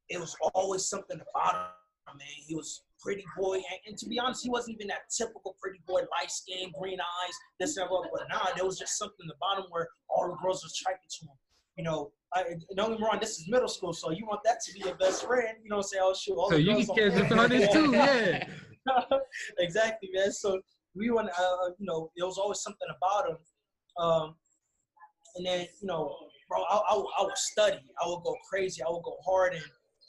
[0.09, 1.71] it was always something about
[2.07, 5.09] him, mean, He was pretty boy, and, and to be honest, he wasn't even that
[5.09, 8.09] typical pretty boy, light skin, green eyes, this and that.
[8.13, 11.09] But nah, there was just something in the bottom where all the girls were attracted
[11.19, 11.37] to him.
[11.77, 12.43] You know, I,
[12.75, 14.95] don't get me wrong, this is middle school, so you want that to be your
[14.95, 15.57] best friend.
[15.63, 17.49] You know, say, oh shoot, all So the you girls can on catch up on
[17.49, 18.47] this too, yeah.
[19.59, 20.31] exactly, man.
[20.31, 20.61] So
[20.95, 23.37] we want, uh, you know, there was always something about him.
[23.97, 24.35] Um,
[25.35, 26.15] and then, you know,
[26.49, 27.79] bro, I, I, I would study.
[28.03, 28.81] I would go crazy.
[28.83, 29.63] I would go hard, and,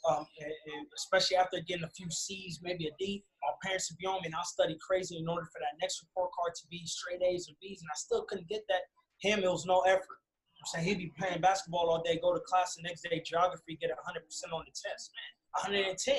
[0.09, 3.97] um, and, and especially after getting a few C's, maybe a D, my parents would
[3.97, 6.67] be on me, and I studied crazy in order for that next report card to
[6.69, 8.81] be straight A's or B's, and I still couldn't get that.
[9.21, 10.19] Him, it was no effort.
[10.59, 13.77] I'm saying he'd be playing basketball all day, go to class the next day, geography,
[13.79, 13.95] get 100%
[14.53, 15.11] on the test.
[15.67, 16.15] Man, 110.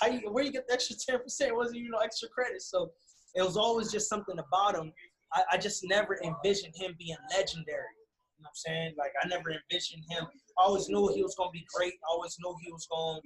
[0.00, 1.18] How you where you get the extra 10%?
[1.40, 2.62] It wasn't even no extra credit.
[2.62, 2.92] So
[3.34, 4.92] it was always just something about him.
[5.32, 7.97] I, I just never envisioned him being legendary.
[8.38, 8.94] You know what I'm saying?
[8.96, 10.24] Like I never envisioned him.
[10.58, 11.94] I always knew he was gonna be great.
[12.06, 13.20] I always knew he was gonna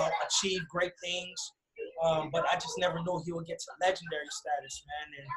[0.00, 1.38] uh, achieve great things.
[2.02, 5.08] Um, but I just never knew he would get to legendary status, man.
[5.20, 5.28] And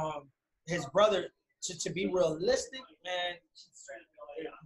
[0.00, 0.22] um,
[0.66, 1.28] his brother,
[1.62, 3.34] to, to be realistic, man,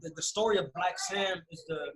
[0.03, 1.93] the, the story of Blacc Sam is the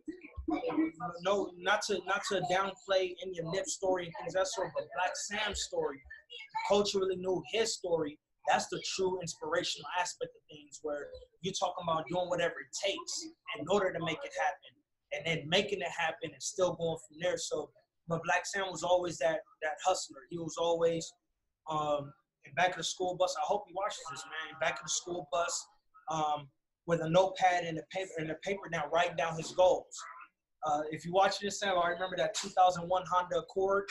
[1.23, 4.85] no, not to not to downplay any of Nip's story and things that sort, but
[4.85, 6.01] Blacc Sam's story,
[6.69, 8.19] culturally knew his story.
[8.49, 11.09] That's the true inspirational aspect of things, where
[11.43, 13.25] you're talking about doing whatever it takes
[13.59, 14.73] in order to make it happen,
[15.13, 17.37] and then making it happen and still going from there.
[17.37, 17.71] So,
[18.09, 20.21] but Blacc Sam was always that that hustler.
[20.31, 21.11] He was always
[21.71, 22.13] um,
[22.45, 23.35] in back of the school bus.
[23.39, 24.55] I hope he watches this, man.
[24.55, 25.67] In back of the school bus,
[26.11, 26.49] um,
[26.87, 29.97] with a notepad and a paper and a paper down, writing down his goals.
[30.65, 33.85] Uh, if you watch this, Sam, I remember that 2001 Honda Accord.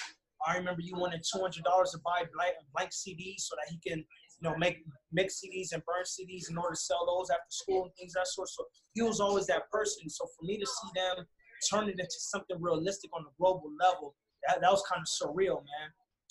[0.48, 4.04] I remember you wanted $200 to buy blank, blank CDs so that he can,
[4.42, 7.84] you know, make mix CDs and burn CDs in order to sell those after school
[7.84, 8.50] and things that sort.
[8.50, 10.10] So he was always that person.
[10.10, 11.26] So for me to see them
[11.70, 14.16] turn it into something realistic on a global level,
[14.48, 15.90] that, that was kind of surreal, man.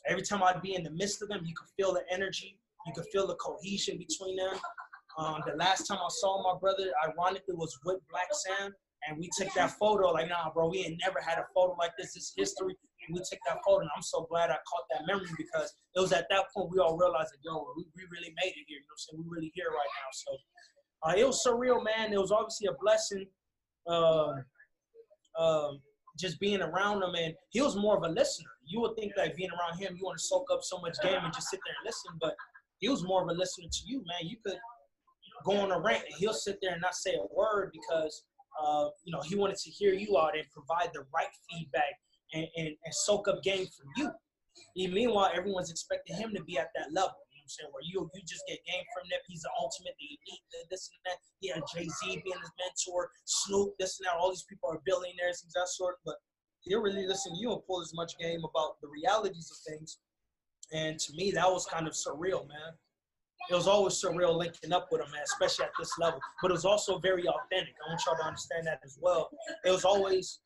[0.09, 2.93] Every time I'd be in the midst of them, you could feel the energy, you
[2.95, 4.59] could feel the cohesion between them.
[5.19, 8.75] Um, the last time I saw my brother, ironically, was with Blacc Sam,
[9.07, 10.11] and we took that photo.
[10.13, 12.15] Like, nah, bro, we ain't never had a photo like this.
[12.15, 13.81] This history, and we took that photo.
[13.81, 16.79] And I'm so glad I caught that memory because it was at that point we
[16.79, 18.79] all realized that, yo, we, we really made it here.
[18.79, 19.25] You know what I'm saying?
[19.25, 20.11] We really here right now.
[20.13, 20.31] So
[21.03, 22.13] uh, it was surreal, man.
[22.13, 23.27] It was obviously a blessing.
[23.87, 24.35] Uh,
[26.19, 28.51] just being around him, and he was more of a listener.
[28.67, 31.19] You would think that being around him, you want to soak up so much game
[31.23, 32.35] and just sit there and listen, but
[32.79, 34.29] he was more of a listener to you, man.
[34.29, 34.59] You could
[35.45, 38.25] go on a rant and he'll sit there and not say a word because
[38.63, 41.95] uh, you know he wanted to hear you out and provide the right feedback
[42.33, 44.11] and, and, and soak up game from you.
[44.85, 47.17] And meanwhile, everyone's expecting him to be at that level.
[47.33, 47.71] You know what I'm saying?
[47.73, 49.23] Where you you just get game from Nip.
[49.29, 51.19] He's the ultimate, the elite, this and that.
[51.41, 54.19] Yeah, Jay Z being his mentor, Snoop, this and that.
[54.19, 55.97] All these people are billionaires, things that sort.
[56.05, 56.17] But
[56.63, 59.99] he'll really listen to you and pull as much game about the realities of things.
[60.73, 62.79] And to me, that was kind of surreal, man
[63.49, 66.21] it was always surreal linking up with him, man, especially at this level.
[66.43, 67.75] But it was also very authentic.
[67.85, 69.31] I want y'all to understand that as well.
[69.65, 70.41] It was always,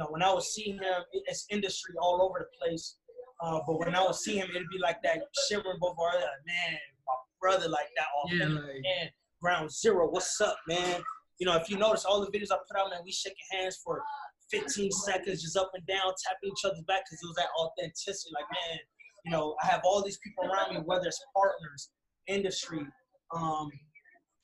[0.00, 2.96] know, when I was seeing him, it's industry all over the place.
[3.42, 6.78] Uh, but when I would see him, it'd be like that shivering before, like, man,
[7.06, 9.10] my brother, like that authentic, yeah, like, man,
[9.40, 11.00] ground zero, what's up, man?
[11.38, 13.80] You know, if you notice all the videos I put out, man, we shaking hands
[13.82, 14.02] for
[14.50, 18.30] 15 seconds, just up and down, tapping each other's back, because it was that authenticity.
[18.34, 18.78] Like, man,
[19.24, 21.90] you know, I have all these people around me, whether it's partners,
[22.26, 22.86] industry,
[23.34, 23.70] um,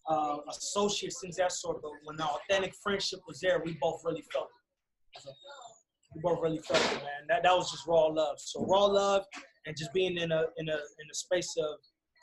[0.08, 1.82] uh, associates, things that sort.
[1.82, 4.48] But when the authentic friendship was there, we both really felt.
[5.20, 5.30] So
[6.14, 7.26] we both really felt it, man.
[7.28, 8.38] That that was just raw love.
[8.38, 9.24] So raw love
[9.66, 11.78] and just being in a in a in a space of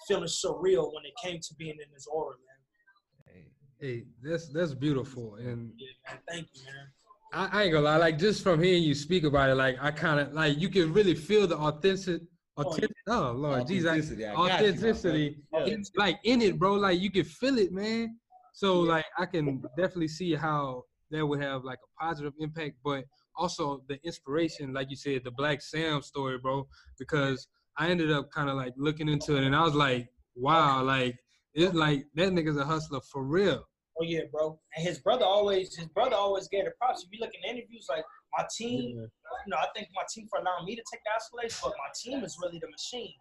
[0.08, 3.36] feeling surreal when it came to being in this aura, man.
[3.36, 6.88] Hey, hey that's that's beautiful, and yeah, man, thank you, man.
[7.34, 9.92] I, I, ain't gonna lie, like just from hearing you speak about it, like I
[9.92, 12.22] kind of like you can really feel the authentic
[12.58, 16.76] oh, Authentic, oh, Lord, Jesus, authenticity, authenticity, you, like in it, bro.
[16.76, 18.18] Like you can feel it, man.
[18.54, 18.92] So yeah.
[18.92, 23.84] like I can definitely see how that would have like a positive impact, but also
[23.88, 26.68] the inspiration, like you said, the Blacc Sam story, bro.
[27.00, 27.48] Because
[27.78, 31.16] I ended up kind of like looking into it, and I was like, wow, like
[31.54, 33.64] it's like that nigga's a hustler for real.
[34.00, 34.60] Oh yeah, bro.
[34.76, 37.04] And his brother always, his brother always gave the props.
[37.04, 38.04] If you look in interviews, like
[38.36, 39.06] my team, yeah.
[39.46, 41.92] you know, I think my team for allowing me to take the accolades, but my
[41.94, 43.14] team is really the machine.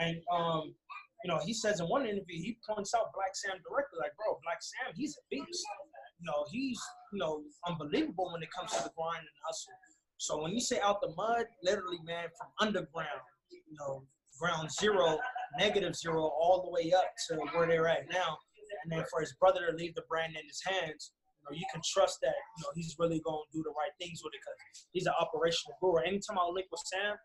[0.00, 0.74] And um,
[1.24, 4.36] you know, he says in one interview, he points out Blacc Sam directly, like, bro,
[4.44, 5.64] Blacc Sam, he's a beast.
[6.20, 6.80] You know, he's
[7.14, 9.72] you know unbelievable when it comes to the grind and hustle.
[10.18, 14.04] So when you say out the mud, literally, man, from underground, you know,
[14.38, 15.18] ground zero,
[15.58, 18.38] negative zero, all the way up to where they're at now
[18.84, 21.64] and then for his brother to leave the brand in his hands, you know, you
[21.72, 24.40] can trust that you know he's really going to do the right things with it
[24.40, 26.00] because he's an operational guru.
[26.04, 27.16] Anytime I link with Sam,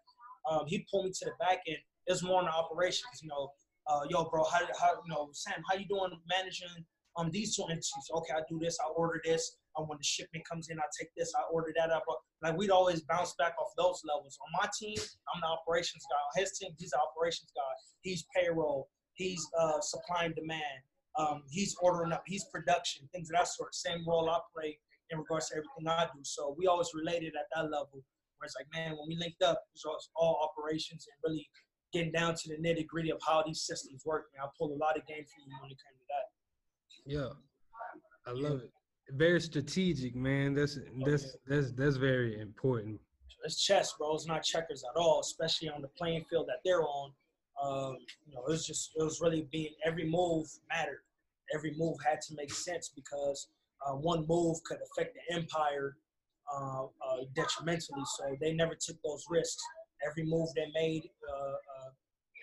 [0.50, 1.84] um, he pulled me to the back end.
[2.08, 3.52] It's more on the operations, you know.
[3.88, 6.86] Uh, yo, bro, how, how you know, Sam, how you doing managing
[7.18, 8.08] um these two entities?
[8.14, 9.58] Okay, I do this, I order this.
[9.80, 12.04] Um, when the shipment comes in, I take this, I order that up.
[12.42, 14.38] Like we'd always bounce back off those levels.
[14.42, 14.98] On my team,
[15.34, 16.18] I'm the operations guy.
[16.18, 17.74] On his team, he's the operations guy.
[18.02, 18.90] He's payroll.
[19.14, 20.84] He's uh, supply and demand.
[21.18, 23.76] Um, he's ordering up, he's production, things of that sort.
[23.76, 24.78] Same role I play
[25.10, 26.20] in regards to everything I do.
[26.24, 28.04] So we always related at that level.
[28.38, 31.48] Where it's like, man, when we linked up, it was all operations and really
[31.92, 34.28] getting down to the nitty gritty of how these systems work.
[34.34, 36.26] Man, I pulled a lot of game from you when it came to that.
[37.06, 37.34] Yeah,
[38.28, 38.72] I love it.
[39.16, 40.54] Very strategic, man.
[40.54, 43.00] That's that's that's that's very important.
[43.44, 44.16] It's chess, bro.
[44.16, 47.12] It's not checkers at all, especially on the playing field that they're on.
[47.62, 51.02] Um, you know, it was just it was really being every move mattered
[51.54, 53.48] every move had to make sense because
[53.86, 55.98] uh, one move could affect the empire
[56.54, 58.04] uh, uh, detrimentally.
[58.18, 59.62] So they never took those risks.
[60.06, 61.90] every move they made, uh, uh,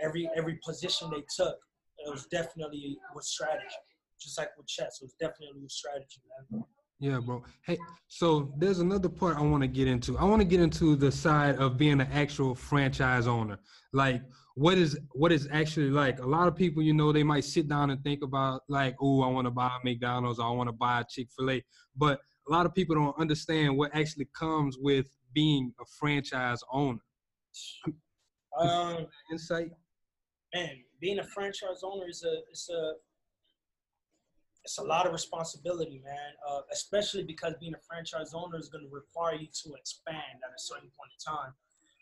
[0.02, 1.56] every every position they took,
[1.98, 3.82] it was definitely with strategy.
[4.20, 6.64] Just like with chess, it was definitely with strategy, man.
[6.98, 7.44] Yeah, bro.
[7.66, 7.76] Hey,
[8.08, 10.16] so there's another part I want to get into.
[10.16, 13.58] I want to get into the side of being an actual franchise owner.
[13.92, 14.22] Like,
[14.54, 16.20] what is what is actually like?
[16.20, 19.22] A lot of people, you know, they might sit down and think about like, oh,
[19.22, 21.62] I want to buy McDonald's, I want to buy a Chick Fil A,
[21.94, 27.00] but a lot of people don't understand what actually comes with being a franchise owner.
[28.58, 29.68] Um, Insight.
[30.54, 32.92] man, being a franchise owner is a it's a
[34.66, 36.32] it's a lot of responsibility, man.
[36.46, 40.50] Uh, especially because being a franchise owner is going to require you to expand at
[40.50, 41.52] a certain point in time.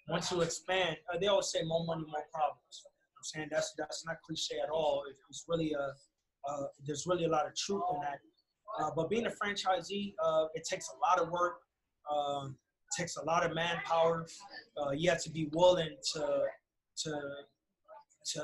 [0.09, 2.72] Once you expand, uh, they always say more money, more problems.
[2.72, 5.03] You know I'm saying that's that's not cliche at all.
[5.29, 5.92] It's, really a
[6.48, 8.18] uh, there's really a lot of truth in that.
[8.79, 11.57] Uh, but being a franchisee, uh, it takes a lot of work.
[12.11, 12.57] Um,
[12.96, 14.27] takes a lot of manpower.
[14.81, 16.24] Uh, you have to be willing to
[17.03, 17.20] to
[18.33, 18.42] to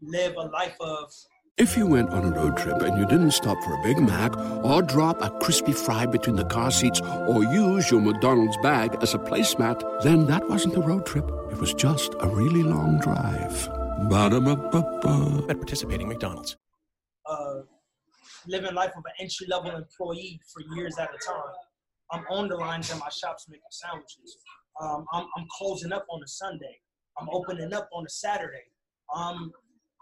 [0.00, 1.12] live a life of
[1.58, 4.36] If you went on a road trip and you didn't stop for a Big Mac
[4.64, 9.14] or drop a crispy fry between the car seats or use your McDonald's bag as
[9.14, 11.28] a placemat, then that wasn't a road trip.
[11.50, 13.68] It was just a really long drive.
[14.08, 15.46] Ba-da-ba-ba-ba.
[15.48, 16.56] At participating McDonald's.
[17.28, 17.62] uh,
[18.46, 21.54] living life of an entry level employee for years at a time.
[22.12, 24.38] I'm on the lines in my shops making sandwiches.
[24.80, 26.78] Um, I'm, I'm closing up on a Sunday.
[27.18, 28.64] I'm opening up on a Saturday.
[29.14, 29.52] Um,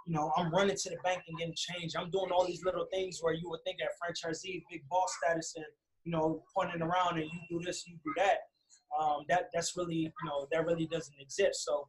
[0.06, 1.94] you know, I'm running to the bank and getting change.
[1.98, 5.54] I'm doing all these little things where you would think at franchisee, big boss status,
[5.56, 5.66] and
[6.04, 8.38] you know, pointing around and you do this, you do that.
[8.98, 11.64] Um, that that's really, you know, that really doesn't exist.
[11.64, 11.88] So,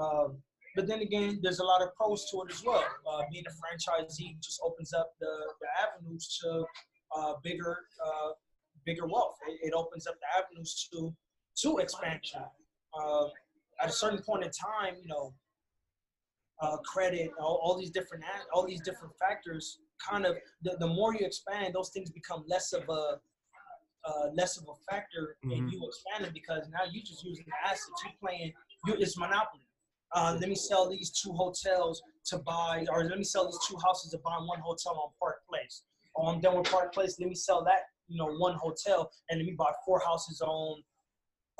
[0.00, 0.38] um,
[0.74, 2.84] but then again, there's a lot of pros to it as well.
[3.06, 5.26] Uh, being a franchisee just opens up the,
[5.60, 6.64] the avenues to
[7.14, 8.30] uh, bigger uh,
[8.86, 9.34] bigger wealth.
[9.48, 11.14] It, it opens up the avenues to
[11.62, 12.40] to expansion.
[12.98, 13.26] Uh,
[13.82, 15.34] at a certain point in time, you know,
[16.60, 19.78] uh, credit, all, all these different all these different factors.
[20.08, 23.20] Kind of the, the more you expand, those things become less of a
[24.04, 25.72] uh, less of a factor in Mhm.
[25.72, 27.90] you expanding because now you're just using the assets.
[28.02, 28.54] You're playing,
[28.86, 29.66] you it's monopoly.
[30.12, 33.76] Uh, let me sell these two hotels to buy, or let me sell these two
[33.84, 35.82] houses to buy one hotel on Park Place.
[36.14, 37.20] Or I'm done with Park Place.
[37.20, 40.82] Let me sell that, you know, one hotel, and let me buy four houses on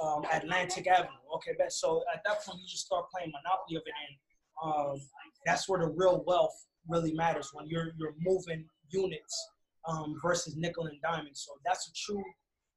[0.02, 1.12] um, Atlantic Avenue.
[1.36, 1.72] Okay, bet.
[1.72, 4.16] So at that point, you just start playing monopoly of it, and
[4.62, 5.00] um,
[5.46, 6.54] that's where the real wealth
[6.88, 9.50] really matters when you're you're moving units
[9.88, 11.36] um, versus nickel and diamond.
[11.36, 12.22] So that's a true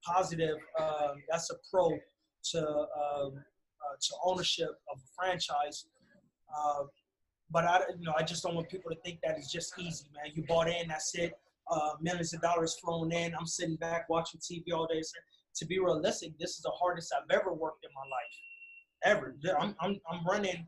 [0.05, 0.57] positive.
[0.79, 1.89] Um, that's a pro
[2.51, 3.33] to um,
[3.83, 5.85] uh, to ownership of a franchise.
[6.55, 6.83] Uh,
[7.51, 10.05] but I, you know, I just don't want people to think that it's just easy,
[10.15, 10.31] man.
[10.35, 11.33] You bought in, that's it.
[11.69, 13.33] Uh, millions of dollars flown in.
[13.35, 15.01] I'm sitting back watching TV all day.
[15.01, 15.17] So
[15.57, 19.59] to be realistic, this is the hardest I've ever worked in my life, ever.
[19.59, 20.65] I'm, I'm, I'm running.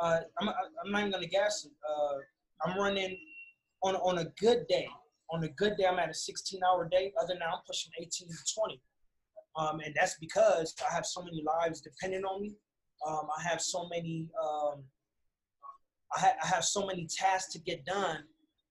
[0.00, 1.72] Uh, I'm, I'm not even gonna guess it.
[1.88, 2.16] Uh,
[2.64, 3.16] I'm running
[3.82, 4.88] on on a good day.
[5.30, 7.12] On a good day, I'm at a 16-hour day.
[7.18, 8.82] Other than that, I'm pushing 18 to 20.
[9.56, 12.54] Um, and that's because I have so many lives depending on me.
[13.06, 14.28] Um, I have so many.
[14.42, 14.84] Um,
[16.14, 18.24] I, ha- I have so many tasks to get done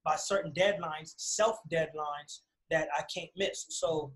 [0.05, 3.65] by certain deadlines, self deadlines that I can't miss.
[3.69, 4.13] So,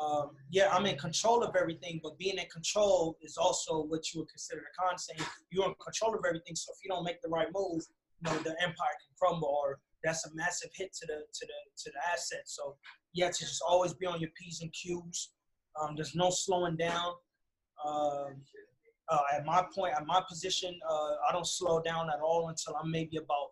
[0.00, 4.20] um, yeah, I'm in control of everything, but being in control is also what you
[4.20, 4.98] would consider a con.
[4.98, 7.82] Saying you're in control of everything, so if you don't make the right move,
[8.20, 11.82] you know the empire can crumble, or that's a massive hit to the to the
[11.84, 12.42] to the asset.
[12.46, 12.76] So
[13.12, 15.30] you have to just always be on your p's and q's.
[15.80, 17.14] Um, there's no slowing down.
[17.86, 18.42] Um,
[19.08, 22.74] uh, at my point, at my position, uh, I don't slow down at all until
[22.76, 23.50] I'm maybe about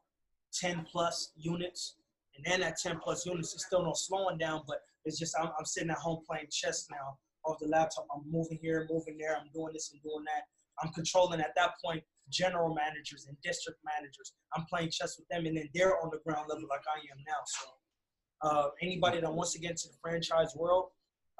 [0.52, 1.96] 10 plus units.
[2.37, 5.51] And then at 10 plus units, it's still no slowing down, but it's just I'm,
[5.59, 8.07] I'm sitting at home playing chess now off the laptop.
[8.14, 9.37] I'm moving here, moving there.
[9.37, 10.45] I'm doing this and doing that.
[10.83, 14.33] I'm controlling at that point general managers and district managers.
[14.57, 17.21] I'm playing chess with them, and then they're on the ground level like I am
[17.27, 17.40] now.
[17.45, 17.67] So
[18.43, 20.88] uh, anybody that wants to get into the franchise world,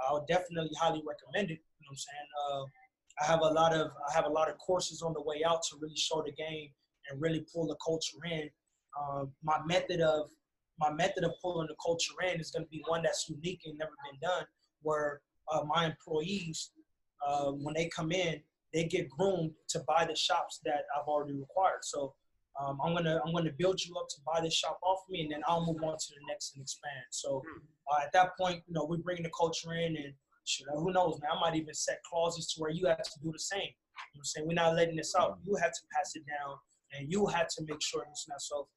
[0.07, 1.61] I would definitely highly recommend it.
[1.79, 2.29] You know what I'm saying?
[2.43, 2.65] Uh,
[3.23, 5.63] I have a lot of I have a lot of courses on the way out
[5.71, 6.71] to really show the game
[7.09, 8.51] and really pull the culture in.
[9.01, 10.31] Um, my method of
[10.79, 13.79] my method of pulling the culture in is going to be one that's unique and
[13.79, 14.45] never been done.
[14.83, 15.21] Where
[15.53, 16.71] uh, my employees,
[17.27, 18.41] uh, when they come in,
[18.73, 21.83] they get groomed to buy the shops that I've already required.
[21.83, 22.15] So
[22.61, 25.31] um, I'm gonna I'm gonna build you up to buy this shop off me, and
[25.33, 27.07] then I'll move on to the next and expand.
[27.11, 27.43] So
[27.91, 30.13] uh, at that point, you know, we're bringing the culture in, and
[30.45, 31.33] shoot, who knows, man?
[31.37, 33.61] I might even set clauses to where you have to do the same.
[33.61, 33.73] You know
[34.13, 34.47] what I'm saying?
[34.47, 35.39] We're not letting this out.
[35.45, 36.57] You have to pass it down,
[36.93, 38.69] and you have to make sure it's not so.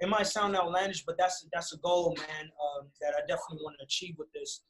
[0.00, 3.76] It might sound outlandish, but that's that's a goal, man, um, that I definitely want
[3.78, 4.62] to achieve with this.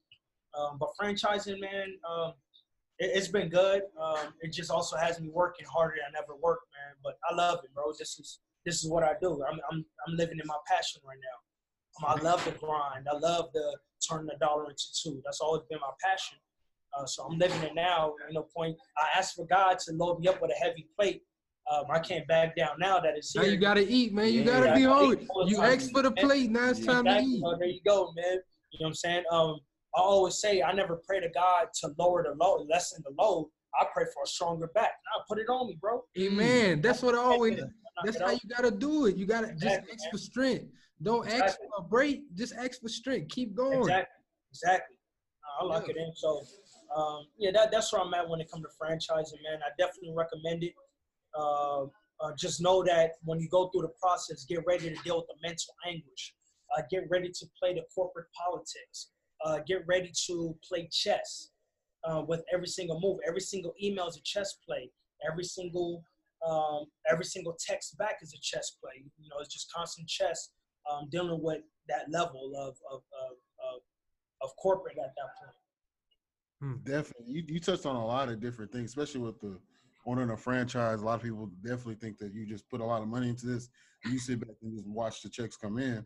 [0.58, 2.32] Um, but franchising, man, um,
[2.98, 3.82] it, has been good.
[4.00, 6.96] Um, it just also has me working harder than I ever worked, man.
[7.04, 7.92] But I love it, bro.
[7.98, 9.42] This is this is what I do.
[9.44, 12.08] I'm I'm I'm living in my passion right now.
[12.08, 13.06] Um, I love the grind.
[13.10, 13.76] I love the
[14.08, 15.20] turn the dollar into two.
[15.24, 16.38] That's always been my passion.
[16.96, 18.14] Uh, so I'm living it now.
[18.28, 18.76] You know, point.
[18.96, 21.22] I asked for God to load me up with a heavy plate.
[21.70, 23.42] Um, I can't back down now that it's here.
[23.42, 24.32] Now you gotta eat, man.
[24.32, 25.28] You yeah, gotta be hungry.
[25.46, 26.50] You asked for the plate.
[26.50, 27.32] Now it's time exactly.
[27.32, 27.42] to eat.
[27.44, 28.24] Oh, there you go, man.
[28.24, 28.40] You know
[28.78, 29.24] what I'm saying?
[29.30, 29.60] Um,
[29.96, 33.50] I always say I never pray to God to lower the load, lessen the load.
[33.80, 34.92] I pray for a stronger back.
[35.06, 36.02] Now put it on me, bro.
[36.18, 36.80] Amen.
[36.80, 37.60] That's what I always.
[38.04, 39.16] That's how you gotta do it.
[39.16, 40.10] You gotta exactly, just ask man.
[40.12, 40.64] for strength.
[41.02, 41.46] Don't exactly.
[41.46, 42.34] ask for a break.
[42.34, 43.28] Just ask for strength.
[43.30, 43.80] Keep going.
[43.80, 44.18] Exactly.
[44.50, 44.96] Exactly.
[45.60, 45.94] I like yeah.
[45.94, 46.12] it in.
[46.14, 46.42] So,
[46.96, 49.60] um, yeah, that, that's where I'm at when it comes to franchising, man.
[49.64, 50.72] I definitely recommend it.
[51.38, 51.86] Uh,
[52.20, 55.26] uh, just know that when you go through the process, get ready to deal with
[55.28, 56.34] the mental anguish.
[56.76, 59.10] Uh, get ready to play the corporate politics.
[59.44, 61.50] Uh, get ready to play chess
[62.04, 63.18] uh, with every single move.
[63.26, 64.90] Every single email is a chess play.
[65.30, 66.02] Every single
[66.46, 69.04] um, every single text back is a chess play.
[69.18, 70.50] You know, it's just constant chess
[70.90, 73.36] um, dealing with that level of of, of,
[73.72, 73.80] of,
[74.42, 75.56] of corporate at that point.
[76.60, 76.82] Hmm.
[76.84, 79.58] Definitely, you, you touched on a lot of different things, especially with the
[80.08, 81.02] owning a franchise.
[81.02, 83.46] A lot of people definitely think that you just put a lot of money into
[83.46, 83.68] this.
[84.04, 86.04] you sit back and just watch the checks come in.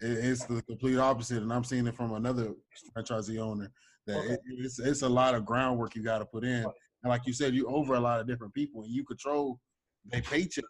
[0.00, 2.54] it's the complete opposite, and I'm seeing it from another
[2.96, 3.70] franchisee owner
[4.06, 4.32] that okay.
[4.32, 6.64] it, it's it's a lot of groundwork you got to put in.
[7.02, 9.60] And like you said, you over a lot of different people, and you control
[10.06, 10.64] their paycheck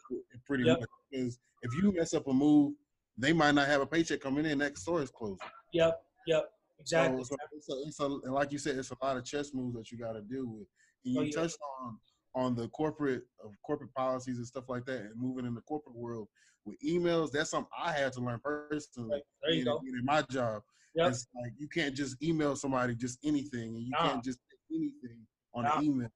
[0.46, 0.80] pretty yep.
[0.80, 0.88] much.
[1.10, 2.74] Because if you mess up a move,
[3.16, 4.58] they might not have a paycheck coming in.
[4.58, 5.38] Next store is closing.
[5.72, 6.00] Yep.
[6.26, 6.44] Yep.
[6.80, 7.24] Exactly.
[7.24, 9.52] So, so it's, a, it's a, and like you said, it's a lot of chess
[9.54, 10.66] moves that you got to deal with.
[11.04, 11.42] And oh, you oh, yeah.
[11.42, 11.98] touched on
[12.34, 15.96] on the corporate of corporate policies and stuff like that, and moving in the corporate
[15.96, 16.28] world
[16.64, 17.30] with emails.
[17.32, 19.22] That's something I had to learn personally.
[19.42, 19.80] There you in, go.
[19.84, 20.62] In my job,
[20.94, 21.10] yep.
[21.10, 24.10] it's like you can't just email somebody just anything, and you nah.
[24.10, 24.38] can't just
[24.70, 25.78] anything on nah.
[25.78, 26.08] an email.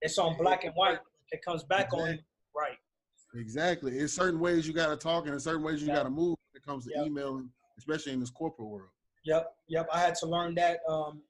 [0.00, 0.98] It's on black and white.
[1.30, 2.10] It comes back exactly.
[2.10, 2.18] on
[2.56, 2.76] right.
[3.34, 3.98] Exactly.
[3.98, 5.96] It's certain ways you got to talk, and in certain ways you yep.
[5.96, 7.06] got to move when it comes to yep.
[7.06, 8.88] emailing, especially in this corporate world.
[9.24, 9.88] Yep, yep.
[9.92, 10.78] I had to learn that.
[10.88, 11.22] Um,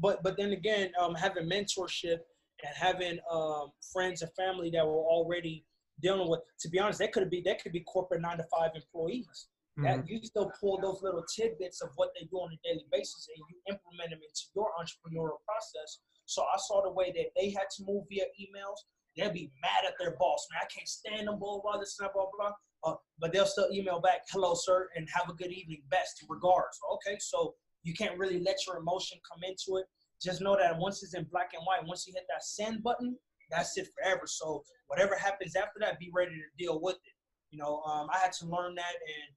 [0.00, 2.18] but but then again, um, having mentorship
[2.64, 5.64] and having um, friends and family that were already
[6.00, 6.40] dealing with.
[6.60, 9.48] To be honest, that could be that could be corporate nine to five employees.
[9.78, 9.84] Mm-hmm.
[9.84, 13.28] That you still pull those little tidbits of what they do on a daily basis
[13.28, 16.00] and you implement them into your entrepreneurial process.
[16.24, 18.80] So I saw the way that they had to move via emails.
[19.16, 20.62] They'll be mad at their boss, man.
[20.62, 22.52] I can't stand them, blah blah blah blah blah.
[22.84, 25.82] Uh, but they'll still email back, "Hello, sir, and have a good evening.
[25.90, 29.86] Best regards." Okay, so you can't really let your emotion come into it.
[30.22, 33.16] Just know that once it's in black and white, once you hit that send button,
[33.50, 34.22] that's it forever.
[34.26, 37.14] So whatever happens after that, be ready to deal with it.
[37.50, 39.28] You know, um, I had to learn that, and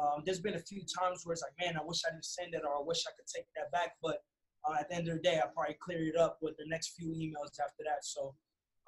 [0.00, 2.54] um, there's been a few times where it's like, man, I wish I didn't send
[2.54, 3.96] it, or I wish I could take that back.
[4.02, 4.22] But
[4.64, 6.94] uh, at the end of the day, I probably clear it up with the next
[6.96, 8.02] few emails after that.
[8.02, 8.34] So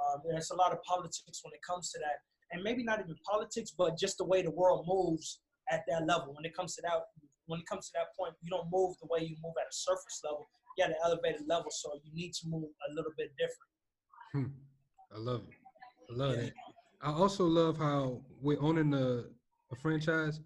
[0.01, 3.17] um, there's a lot of politics when it comes to that, and maybe not even
[3.29, 5.41] politics, but just the way the world moves
[5.71, 6.35] at that level.
[6.35, 7.03] When it comes to that,
[7.47, 9.75] when it comes to that point, you don't move the way you move at a
[9.75, 10.49] surface level.
[10.81, 14.51] At an elevated level, so you need to move a little bit different.
[14.51, 15.15] Hmm.
[15.15, 16.13] I love it.
[16.13, 16.43] I love yeah.
[16.45, 16.55] it.
[17.03, 19.25] I also love how we're owning a,
[19.73, 20.41] a franchise.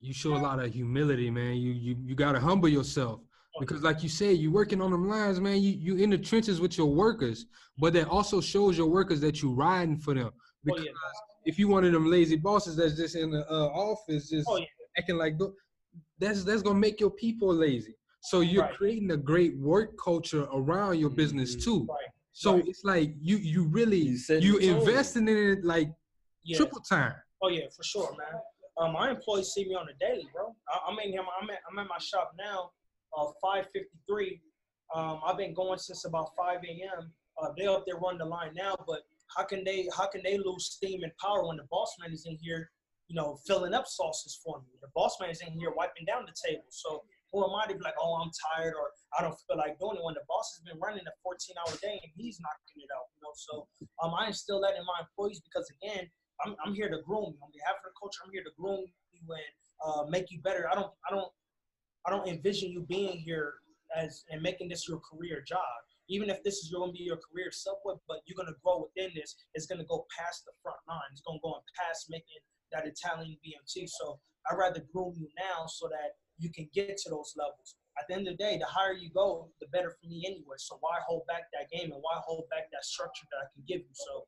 [0.00, 1.56] You show a lot of humility, man.
[1.56, 3.20] You you you gotta humble yourself
[3.58, 6.60] because like you said you're working on them lines man you you in the trenches
[6.60, 7.46] with your workers
[7.78, 10.30] but that also shows your workers that you riding for them
[10.64, 10.92] because oh, yeah.
[11.44, 14.56] if you one of them lazy bosses that's just in the uh, office just oh,
[14.56, 14.64] yeah.
[14.98, 15.34] acting like
[16.18, 18.76] that's that's gonna make your people lazy so you're right.
[18.76, 21.64] creating a great work culture around your business mm-hmm.
[21.64, 21.98] too right.
[22.32, 22.68] so right.
[22.68, 23.98] it's like you you really
[24.28, 25.90] you, you investing in it like
[26.44, 26.56] yeah.
[26.56, 28.40] triple time oh yeah for sure man
[28.78, 31.58] um, my employees see me on a daily bro I, am in here I'm at,
[31.70, 32.70] I'm at my shop now
[33.16, 34.40] uh, 5:53.
[34.94, 37.12] Um, I've been going since about 5 a.m.
[37.40, 39.00] Uh, they up there running the line now, but
[39.36, 42.26] how can they how can they lose steam and power when the boss man is
[42.26, 42.70] in here,
[43.08, 44.68] you know, filling up sauces for me?
[44.82, 46.64] The boss man is in here wiping down the table.
[46.70, 47.02] So
[47.32, 49.96] who am I to be like, oh, I'm tired or I don't feel like doing
[49.96, 52.90] it when the boss has been running a 14 hour day and he's knocking it
[52.90, 53.34] out, you know?
[53.34, 53.52] So
[54.02, 56.10] um, I instill that in my employees because again,
[56.44, 58.26] I'm, I'm here to groom you on behalf of the culture.
[58.26, 58.82] I'm here to groom
[59.14, 59.52] you and
[59.84, 60.66] uh, make you better.
[60.70, 61.30] I don't, I don't,
[62.06, 63.60] I don't envision you being here
[63.94, 65.66] as and making this your career job.
[66.08, 68.82] Even if this is going to be your career somewhat, but you're going to grow
[68.90, 69.36] within this.
[69.54, 71.06] It's going to go past the front line.
[71.12, 73.86] It's going to go past making that Italian BMT.
[73.86, 74.18] So
[74.50, 77.76] I'd rather groom you now so that you can get to those levels.
[77.98, 80.56] At the end of the day, the higher you go, the better for me anyway.
[80.56, 83.62] So why hold back that game and why hold back that structure that I can
[83.68, 83.92] give you?
[83.92, 84.24] So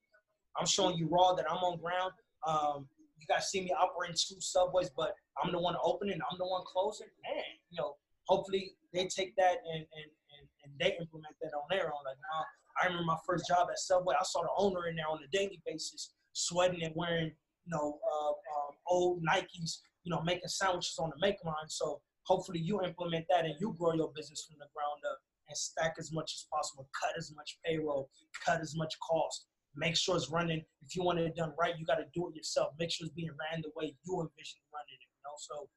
[0.56, 2.12] I'm showing you raw that I'm on ground.
[2.46, 2.86] Um,
[3.18, 6.64] you guys see me operating two subways, but I'm the one opening, I'm the one
[6.66, 7.06] closing.
[7.22, 7.96] Man, you know,
[8.26, 12.02] hopefully they take that and and, and, and they implement that on their own.
[12.04, 12.44] Like now,
[12.82, 14.14] I remember my first job at Subway.
[14.18, 17.32] I saw the owner in there on a daily basis, sweating and wearing,
[17.64, 21.68] you know, uh, um, old Nikes, you know, making sandwiches on the make line.
[21.68, 25.56] So hopefully you implement that and you grow your business from the ground up and
[25.56, 28.08] stack as much as possible, cut as much payroll,
[28.44, 29.46] cut as much cost.
[29.74, 30.62] Make sure it's running.
[30.82, 32.74] If you want it done right, you got to do it yourself.
[32.78, 35.08] Make sure it's being ran the way you envision running it.
[35.08, 35.68] You know, so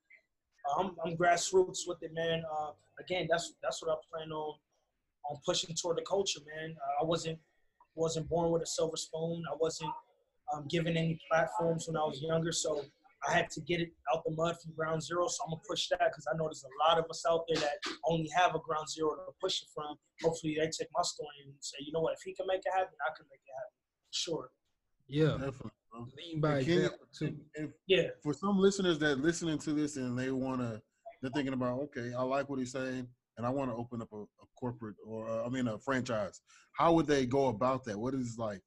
[0.67, 2.43] uh, I'm, I'm grassroots with it, man.
[2.51, 4.55] Uh, again, that's that's what I plan on
[5.29, 6.75] on pushing toward the culture, man.
[6.75, 7.39] Uh, I wasn't
[7.95, 9.43] wasn't born with a silver spoon.
[9.49, 9.91] I wasn't
[10.53, 12.83] um, given any platforms when I was younger, so
[13.27, 15.27] I had to get it out the mud from ground zero.
[15.27, 17.57] So I'm gonna push that because I know there's a lot of us out there
[17.57, 19.95] that only have a ground zero to push it from.
[20.23, 22.71] Hopefully, they take my story and say, you know what, if he can make it
[22.73, 23.75] happen, I can make it happen.
[24.11, 24.49] Sure.
[25.07, 25.71] Yeah, definitely.
[25.91, 26.07] Bro.
[26.17, 27.37] Lean by And example too.
[27.55, 28.07] if- Yeah.
[28.23, 30.81] For some listeners that listening to this and they want to,
[31.21, 33.07] they're thinking about, okay, I like what he's saying,
[33.37, 36.41] and I want to open up a, a corporate or uh, I mean a franchise.
[36.73, 37.97] How would they go about that?
[37.99, 38.61] What is like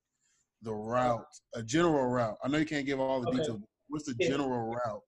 [0.63, 2.37] the route, a general route?
[2.43, 3.39] I know you can't give all the Okay.
[3.39, 3.61] details.
[3.89, 5.03] What's the general route?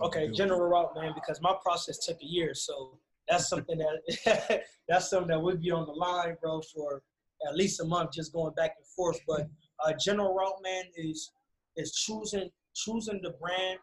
[0.00, 2.98] Okay, general route, man, because my process took a year, so
[3.28, 7.02] that's something that that's something that would be on the line, bro, for
[7.48, 9.18] at least a month, just going back and forth.
[9.26, 9.48] But
[9.84, 11.30] uh, general route, man, is
[11.76, 13.78] is choosing choosing the brand.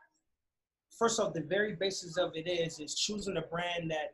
[0.97, 4.13] First off, the very basis of it is is choosing a brand that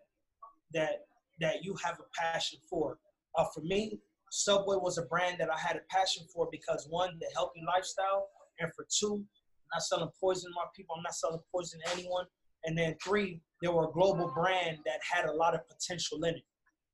[0.73, 1.05] that
[1.39, 2.97] that you have a passion for.
[3.38, 3.99] Uh, for me,
[4.32, 8.29] Subway was a brand that I had a passion for because one, the healthy lifestyle,
[8.59, 9.23] and for two,
[9.74, 10.95] not selling poison to my people.
[10.97, 12.26] I'm not selling poison to anyone.
[12.65, 16.36] And then three, they were a global brand that had a lot of potential in
[16.36, 16.43] it.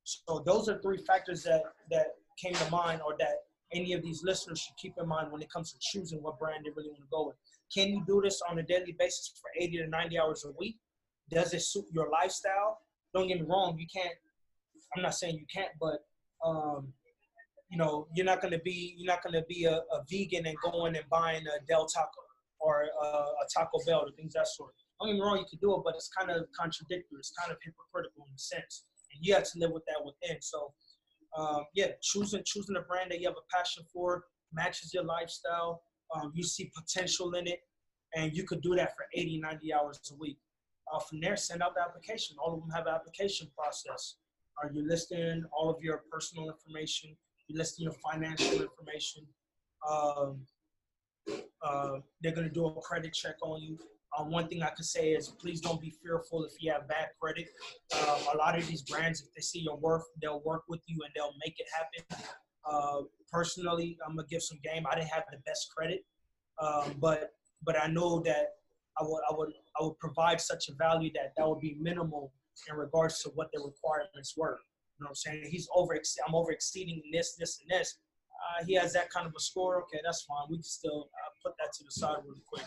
[0.03, 2.07] So those are three factors that that
[2.41, 3.35] came to mind, or that
[3.73, 6.65] any of these listeners should keep in mind when it comes to choosing what brand
[6.65, 7.35] they really want to go with.
[7.73, 10.77] Can you do this on a daily basis for 80 to 90 hours a week?
[11.29, 12.79] Does it suit your lifestyle?
[13.13, 14.13] Don't get me wrong, you can't.
[14.95, 16.05] I'm not saying you can't, but
[16.45, 16.93] um,
[17.69, 20.95] you know, you're not gonna be you're not gonna be a, a vegan and going
[20.95, 22.26] and buying a Del Taco
[22.59, 24.73] or a, a Taco Bell or things that sort.
[24.99, 27.19] Don't get me wrong, you can do it, but it's kind of contradictory.
[27.19, 30.41] It's kind of hypocritical in a sense, and you have to live with that within.
[30.41, 30.73] So,
[31.37, 35.81] um, yeah, choosing choosing a brand that you have a passion for matches your lifestyle.
[36.15, 37.59] Um, you see potential in it,
[38.15, 40.39] and you could do that for 80, 90 hours a week.
[40.91, 42.37] Uh, from there, send out the application.
[42.39, 44.15] All of them have an application process.
[44.61, 47.15] Are you listing all of your personal information?
[47.47, 49.27] You listing your financial information.
[49.87, 50.41] Um,
[51.61, 53.77] uh, they're going to do a credit check on you.
[54.17, 57.09] Uh, one thing I could say is please don't be fearful if you have bad
[57.21, 57.49] credit.
[57.93, 60.99] Um, a lot of these brands, if they see your worth, they'll work with you
[61.03, 62.25] and they'll make it happen.
[62.69, 63.01] Uh,
[63.31, 64.85] personally, I'm gonna give some game.
[64.89, 66.05] I didn't have the best credit,
[66.61, 67.31] um, but
[67.63, 68.47] but I know that
[68.99, 69.49] I would I would
[69.79, 72.31] I would provide such a value that that would be minimal
[72.69, 74.57] in regards to what the requirements were.
[74.97, 75.47] You know what I'm saying?
[75.49, 75.99] He's over.
[76.27, 77.99] I'm over exceeding this, this, and this.
[78.47, 79.81] Uh, he has that kind of a score.
[79.83, 80.47] Okay, that's fine.
[80.49, 82.65] We can still uh, put that to the side really quick.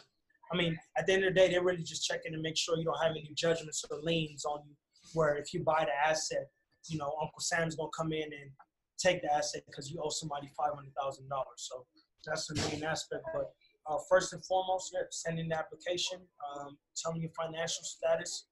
[0.52, 2.76] I mean, at the end of the day, they're really just checking to make sure
[2.76, 4.74] you don't have any judgments or liens on you.
[5.14, 6.46] Where if you buy the asset,
[6.88, 8.50] you know, Uncle Sam's gonna come in and
[8.98, 11.68] take the asset because you owe somebody five hundred thousand dollars.
[11.70, 11.86] So
[12.26, 13.24] that's the main aspect.
[13.32, 13.50] But
[13.86, 16.18] uh, first and foremost, yeah, sending the application,
[16.54, 18.46] um, telling your financial status.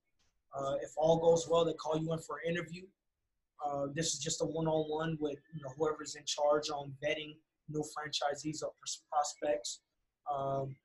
[0.57, 2.83] Uh, if all goes well, they call you in for an interview.
[3.65, 7.35] Uh, this is just a one-on-one with you know whoever's in charge on vetting
[7.69, 8.73] new franchisees or
[9.11, 9.81] prospects.
[10.33, 10.77] Um,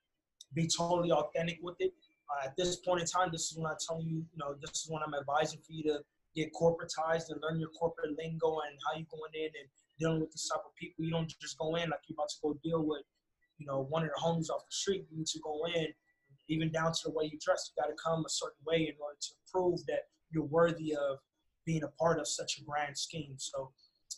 [0.53, 1.93] be totally authentic with it.
[2.29, 4.83] Uh, at this point in time, this is when I'm telling you, you know, this
[4.83, 5.99] is when I'm advising for you to
[6.35, 9.69] get corporatized and learn your corporate lingo and how you going in and
[9.99, 11.05] dealing with this type of people.
[11.05, 13.03] You don't just go in like you're about to go deal with,
[13.57, 15.05] you know, one of the homies off the street.
[15.11, 15.87] You need to go in,
[16.49, 17.69] even down to the way you dress.
[17.69, 21.19] You got to come a certain way in order to prove that you're worthy of
[21.65, 23.35] being a part of such a grand scheme.
[23.37, 23.71] So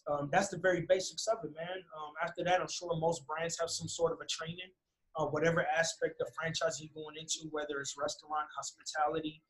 [0.07, 1.77] um, that's the very basics of it, man.
[1.97, 4.69] Um, after that, I'm sure most brands have some sort of a training,
[5.17, 9.41] uh, whatever aspect of franchise you're going into, whether it's restaurant, hospitality,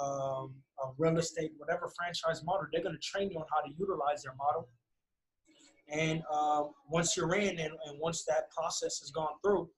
[0.00, 3.72] um, uh, real estate, whatever franchise model, they're going to train you on how to
[3.78, 4.68] utilize their model.
[5.88, 9.68] And uh, once you're in, and, and, once that process has gone through,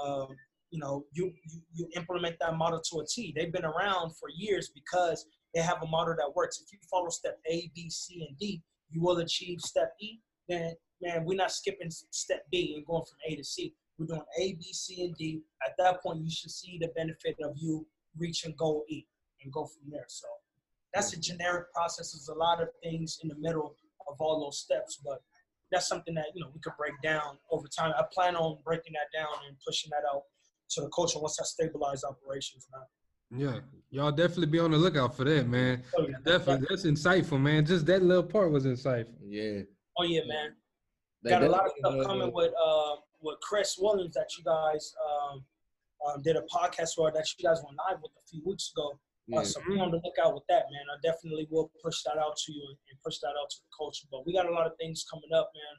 [0.00, 0.26] uh,
[0.70, 3.32] you know, you, you you implement that model to a T.
[3.36, 6.62] They've been around for years because they have a model that works.
[6.64, 10.18] If you follow step A, B, C, and D, you will achieve step E.
[10.48, 13.74] Then, man, we're not skipping step B and going from A to C.
[13.98, 15.42] We're doing A, B, C, and D.
[15.64, 17.86] At that point, you should see the benefit of you
[18.18, 19.06] reaching goal E
[19.42, 20.06] and go from there.
[20.08, 20.26] So
[20.94, 22.12] that's a generic process.
[22.12, 23.76] There's a lot of things in the middle
[24.08, 25.22] of all those steps, but
[25.70, 27.92] that's something that you know we could break down over time.
[27.96, 30.22] I plan on breaking that down and pushing that out
[30.70, 32.84] to the culture once I stabilize operations now.
[33.34, 33.60] Yeah,
[33.90, 35.82] y'all definitely be on the lookout for that, man.
[35.98, 36.16] Oh, yeah.
[36.24, 37.64] Definitely, that's insightful, man.
[37.64, 39.14] Just that little part was insightful.
[39.26, 39.62] Yeah.
[39.98, 40.54] Oh yeah, man.
[41.22, 44.92] They Got a lot of stuff coming with uh, with Chris Williams that you guys
[45.06, 45.44] um,
[46.06, 48.98] um, did a podcast for that you guys went live with a few weeks ago.
[49.32, 49.42] Uh, Yeah.
[49.44, 50.84] so be on the lookout with that, man.
[50.90, 53.70] I definitely will push that out to you and, and push that out to the
[53.78, 54.06] culture.
[54.10, 55.74] But we got a lot of things coming up, man.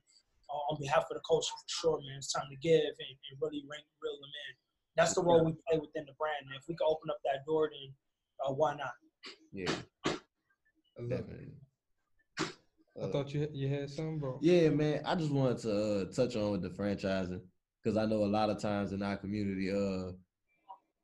[0.50, 2.18] Uh, on behalf of the culture, for sure, man.
[2.18, 4.52] It's time to give and, and really ring, reel them in.
[4.96, 6.46] That's the role we play within the brand.
[6.46, 7.94] And if we can open up that door, then
[8.46, 8.92] uh, why not?
[9.52, 9.72] Yeah.
[10.06, 10.10] I
[11.00, 11.10] love it.
[11.10, 11.48] Definitely.
[13.02, 14.38] I thought you you had something, bro.
[14.42, 15.02] Yeah, man.
[15.06, 17.42] I just wanted to uh, touch on with the franchising
[17.84, 20.12] because I know a lot of times in our community, uh,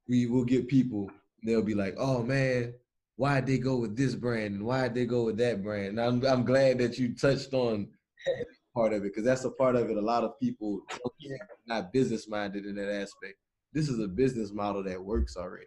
[0.07, 1.09] we will get people.
[1.43, 2.75] They'll be like, "Oh man,
[3.15, 6.23] why'd they go with this brand and why'd they go with that brand?" And I'm
[6.25, 7.87] I'm glad that you touched on
[8.75, 9.97] part of it because that's a part of it.
[9.97, 10.81] A lot of people
[11.17, 11.37] Yeah.
[11.65, 13.37] not business minded in that aspect.
[13.73, 15.65] This is a business model that works already.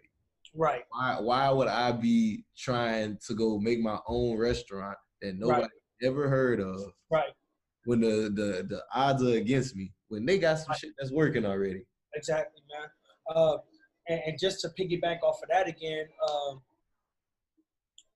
[0.55, 0.83] Right.
[0.91, 5.67] Why why would I be trying to go make my own restaurant that nobody
[6.03, 6.81] ever heard of?
[7.09, 7.31] Right.
[7.85, 11.45] when the, the the odds are against me when they got some shit that's working
[11.45, 11.83] already.
[12.15, 12.89] Exactly, man.
[13.35, 13.57] Uh,
[14.09, 16.61] and, and just to piggyback off of that again, um,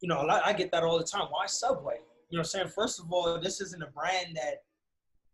[0.01, 1.27] you know, a lot- I get that all the time.
[1.31, 1.95] Why Subway?
[2.29, 2.67] You know what I'm saying?
[2.75, 4.63] First of all, this isn't a brand that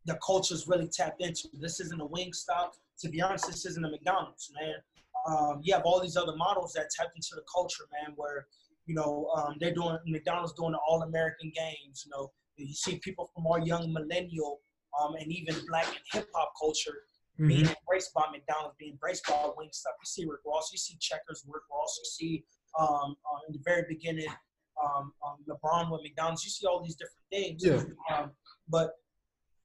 [0.06, 1.49] the culture's really tapped into.
[1.60, 2.72] This isn't a Wingstop.
[3.02, 4.76] To be honest, this isn't a McDonald's, man.
[5.28, 8.48] Um, you have all these other models that tap into the culture, man, where,
[8.86, 12.32] you know, um, they're doing, McDonald's doing the All-American games, you know.
[12.58, 14.60] You see people from our young millennial
[15.00, 16.98] um, and even black and hip-hop culture
[17.39, 19.98] being embraced by McDonald's, being embraced by Wingstop.
[20.00, 22.44] You see Rick Ross, you see Checkers, Rick Ross, you see
[22.80, 24.28] um, uh, in the very beginning
[24.84, 26.44] um, um, LeBron with McDonald's.
[26.44, 27.64] You see all these different things.
[27.66, 28.16] Yeah.
[28.16, 28.32] Um,
[28.70, 28.91] but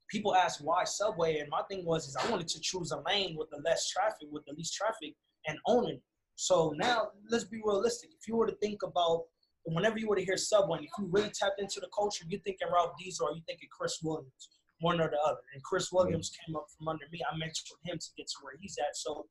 [0.09, 3.35] people ask why Subway, and my thing was is I wanted to choose a lane
[3.37, 5.15] with the less traffic, with the least traffic,
[5.47, 6.01] and own it.
[6.35, 8.11] So now let's be realistic.
[8.19, 9.23] If you were to think about
[9.65, 12.67] whenever you were to hear Subway, if you really tapped into the culture, you're thinking
[12.73, 14.49] Ralph Diesel or you thinking Chris Williams,
[14.79, 15.41] one or the other.
[15.53, 17.19] And Chris Williams came up from under me.
[17.29, 18.95] I mentored him to get to where he's at.
[18.95, 19.25] So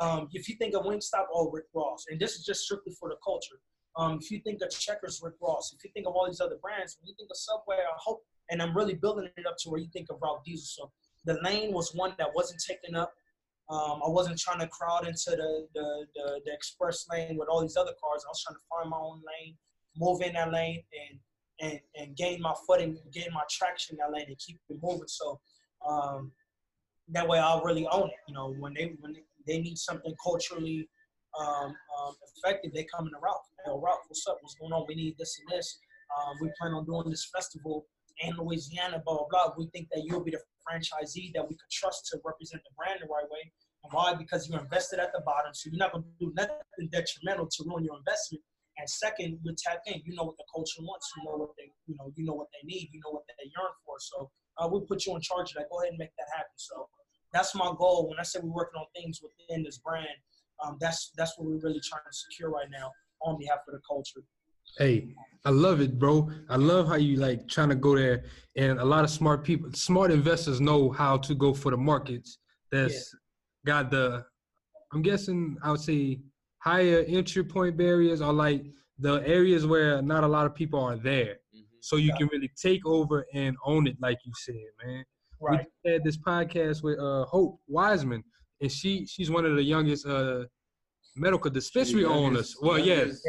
[0.00, 3.08] um, if you think of Wingstop, oh Rick Ross, and this is just strictly for
[3.08, 3.60] the culture.
[3.98, 5.74] Um, if you think of Checkers, Rick Ross.
[5.76, 8.22] If you think of all these other brands, when you think of Subway, I hope,
[8.48, 10.64] and I'm really building it up to where you think of Ralph Diesel.
[10.64, 10.92] So
[11.24, 13.12] the lane was one that wasn't taken up.
[13.68, 17.60] Um, I wasn't trying to crowd into the, the, the, the express lane with all
[17.60, 18.24] these other cars.
[18.24, 19.56] I was trying to find my own lane,
[19.96, 21.18] move in that lane, and
[21.60, 25.08] and, and gain my footing, gain my traction in that lane, and keep it moving.
[25.08, 25.40] So
[25.84, 26.30] um,
[27.08, 28.20] that way, I'll really own it.
[28.28, 30.88] You know, when they when they need something culturally
[31.38, 33.46] um, um, effective, they come in the Ralph.
[33.64, 34.38] Hey, Ralph, what's up?
[34.40, 34.84] What's going on?
[34.88, 35.78] We need this and this.
[36.16, 37.86] Um, we plan on doing this festival
[38.20, 39.54] in Louisiana, blah, blah, blah.
[39.56, 43.00] We think that you'll be the franchisee that we could trust to represent the brand
[43.00, 43.52] the right way.
[43.84, 44.14] And why?
[44.14, 47.64] Because you're invested at the bottom, so you're not going to do nothing detrimental to
[47.66, 48.42] ruin your investment.
[48.78, 50.02] And second, you're tapped in.
[50.04, 51.06] You know what the culture wants.
[51.16, 52.90] You know what they, you know, you know what they need.
[52.92, 53.94] You know what they yearn for.
[53.98, 55.70] So uh, we put you in charge of that.
[55.70, 56.54] Go ahead and make that happen.
[56.56, 56.88] So
[57.32, 58.08] that's my goal.
[58.08, 60.06] When I say we're working on things within this brand,
[60.64, 62.90] um, that's that's what we're really trying to secure right now
[63.22, 64.20] on behalf of the culture.
[64.76, 66.30] Hey, I love it, bro.
[66.48, 68.24] I love how you like trying to go there,
[68.56, 72.38] and a lot of smart people, smart investors know how to go for the markets
[72.70, 73.14] that's
[73.66, 74.24] got the.
[74.92, 76.20] I'm guessing I would say
[76.60, 78.64] higher entry point barriers are like
[78.98, 81.36] the areas where not a lot of people are there,
[81.80, 84.54] so you can really take over and own it, like you said,
[84.84, 85.04] man.
[85.40, 85.66] Right.
[85.84, 88.24] We had this podcast with uh, Hope Wiseman,
[88.60, 90.44] and she she's one of the youngest uh,
[91.16, 92.56] medical dispensary owners.
[92.60, 93.20] Well, yes,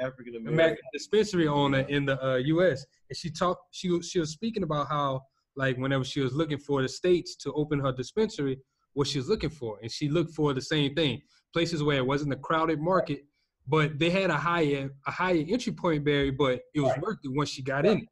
[0.00, 2.84] African American dispensary owner in the uh, U.S.
[3.10, 3.62] And she talked.
[3.74, 5.22] She was- she was speaking about how
[5.56, 8.58] like whenever she was looking for the states to open her dispensary,
[8.92, 11.20] what she was looking for, and she looked for the same thing,
[11.52, 13.20] places where it wasn't a crowded market,
[13.66, 17.32] but they had a higher a higher entry point barrier, but it was worth it
[17.34, 18.06] once she got in.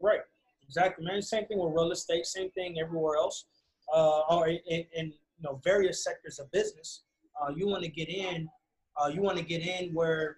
[0.00, 0.20] Right.
[0.66, 1.20] Exactly, man.
[1.20, 2.24] Same thing with real estate.
[2.26, 3.44] Same thing everywhere else.
[3.92, 7.02] Uh, or in, in you know various sectors of business.
[7.40, 8.48] Uh, you want to get in.
[9.00, 10.36] Uh, you want to get in where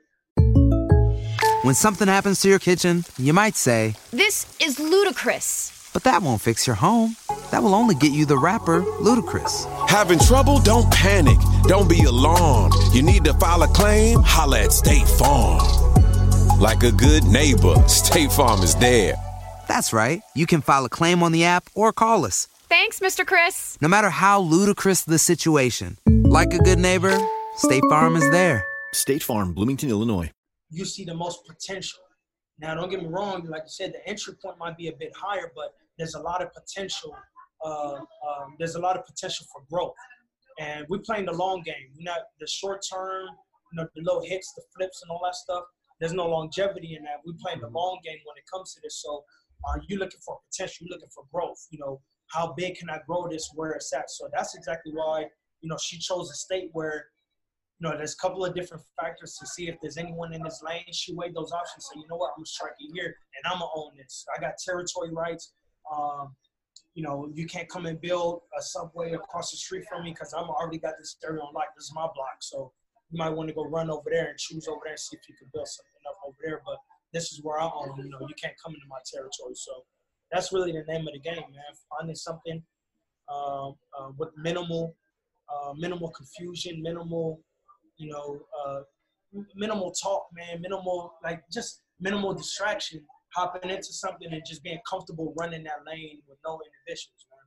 [1.63, 5.91] When something happens to your kitchen, you might say, This is ludicrous.
[5.93, 7.17] but that won't fix your home.
[7.51, 9.67] That will only get you the rapper, Ludacris.
[9.89, 10.59] Having trouble?
[10.61, 11.39] Don't panic.
[11.65, 12.75] Don't be alarmed.
[12.93, 14.21] You need to file a claim?
[14.23, 15.61] Holla at State Farm.
[16.61, 19.17] Like a good neighbor, State Farm is there.
[19.69, 20.23] That's right.
[20.35, 23.27] You can file a claim on the app or call us, Thanks, Mr.
[23.27, 23.77] Chris.
[23.83, 25.99] no matter how ludicrous the situation.
[26.09, 27.15] Like a good neighbor,
[27.57, 28.65] State Farm is there.
[28.95, 30.31] State Farm, Bloomington, Illinois.
[30.71, 32.01] you see the most potential.
[32.59, 33.45] Now, don't get me wrong.
[33.45, 36.41] Like you said, the entry point might be a bit higher, but there's a lot
[36.41, 37.15] of potential.
[37.63, 39.93] Uh, um, there's a lot of potential for growth,
[40.59, 41.91] and we're playing the long game.
[41.95, 43.27] We're not the short term.
[43.71, 45.65] you know, the little hits, the flips, and all that stuff.
[46.01, 47.21] There's no longevity in that.
[47.27, 49.03] We're playing the long game when it comes to this.
[49.03, 49.25] So,
[49.67, 50.87] are you looking for potential?
[50.87, 51.67] You're looking for growth.
[51.71, 52.01] You know,
[52.33, 54.11] how big can I grow this where it's at?
[54.11, 55.27] So that's exactly why
[55.61, 57.07] you know she chose a state where
[57.79, 60.63] you know there's a couple of different factors to see if there's anyone in this
[60.67, 60.85] lane.
[60.93, 61.89] She weighed those options.
[61.93, 63.07] So you know what, I'm gonna strike it here,
[63.37, 64.25] and I'm gonna own this.
[64.37, 65.53] I got territory rights.
[65.93, 66.35] Um,
[66.95, 70.35] you know, you can't come and build a subway across the street from me because
[70.35, 71.75] I'm already got this area on lock.
[71.77, 72.73] This is my block, so
[73.11, 75.29] you might want to go run over there and choose over there and see if
[75.29, 76.63] you can build something up over there.
[76.65, 76.77] But
[77.13, 77.97] this is where I own.
[77.99, 79.55] You know, you can't come into my territory.
[79.55, 79.85] So
[80.33, 81.73] that's really the name of the game, man.
[81.91, 82.63] Finding something
[83.33, 84.97] um, uh, with minimal,
[85.49, 87.41] uh, minimal confusion, minimal,
[87.99, 88.81] you know, uh,
[89.55, 90.61] minimal talk, man.
[90.63, 93.05] Minimal, like just minimal distraction
[93.35, 97.39] hopping into something and just being comfortable running that lane with no inhibitions, man.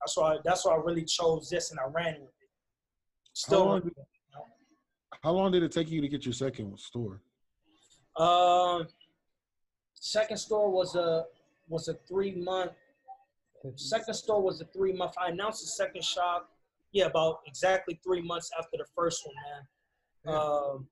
[0.00, 2.48] That's why that's why I really chose this and I ran with it.
[3.34, 3.92] Still, how long, did,
[5.22, 7.20] how long did it take you to get your second store?
[8.16, 8.86] Um,
[9.94, 11.24] second store was a
[11.68, 12.72] was a three month.
[13.76, 15.14] Second store was a three month.
[15.20, 16.50] I announced the second shop,
[16.92, 20.34] yeah, about exactly three months after the first one, man.
[20.34, 20.86] Um,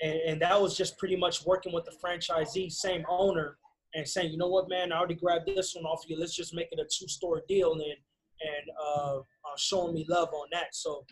[0.00, 3.58] and, and that was just pretty much working with the franchisee, same owner,
[3.94, 6.18] and saying, you know what, man, I already grabbed this one off you.
[6.18, 10.28] Let's just make it a two store deal, and and uh, uh, showing me love
[10.32, 10.74] on that.
[10.74, 11.04] So,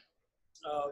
[0.70, 0.88] uh,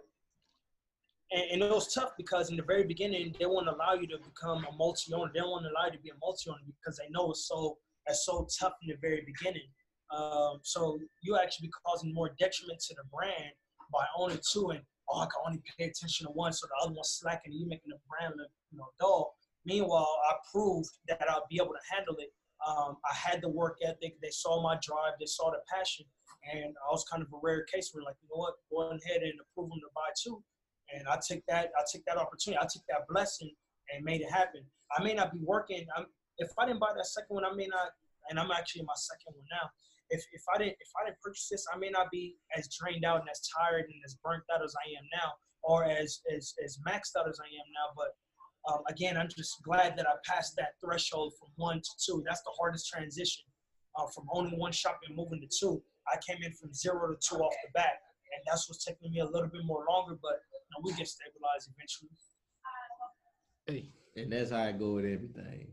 [1.32, 4.18] and, and, it was tough because in the very beginning they won't allow you to
[4.18, 5.30] become a multi owner.
[5.34, 8.24] They won't allow you to be a multi owner because they know it's so it's
[8.26, 9.68] so tough in the very beginning.
[10.14, 13.52] Um, so you actually be causing more detriment to the brand
[13.92, 16.94] by owning two and oh, I can only pay attention to one, so the other
[16.94, 19.34] one's slacking, and you're making the brand look, you know, dull.
[19.64, 22.32] Meanwhile, I proved that I'll be able to handle it.
[22.66, 24.20] Um, I had the work ethic.
[24.22, 25.14] They saw my drive.
[25.18, 26.06] They saw the passion,
[26.52, 29.22] and I was kind of a rare case where, like, you know what, go ahead
[29.22, 30.42] and approve them to buy two.
[30.94, 31.70] And I took that.
[31.78, 32.58] I took that opportunity.
[32.58, 33.52] I took that blessing
[33.92, 34.62] and made it happen.
[34.96, 35.86] I may not be working.
[35.96, 36.06] I'm,
[36.38, 37.90] if I didn't buy that second one, I may not.
[38.28, 39.70] And I'm actually in my second one now
[40.10, 43.04] if, if I didn't if I didn't purchase this, I may not be as drained
[43.04, 45.32] out and as tired and as burnt out as I am now,
[45.62, 47.88] or as as, as maxed out as I am now.
[47.96, 48.10] But
[48.70, 52.22] um, again, I'm just glad that I passed that threshold from one to two.
[52.26, 53.44] That's the hardest transition
[53.96, 55.82] uh, from owning one shop and moving to two.
[56.12, 58.02] I came in from zero to two off the bat,
[58.34, 60.18] and that's what's taking me a little bit more longer.
[60.20, 62.10] But you know, we get stabilized eventually.
[63.66, 63.90] Hey.
[64.16, 65.72] And that's how I go with everything.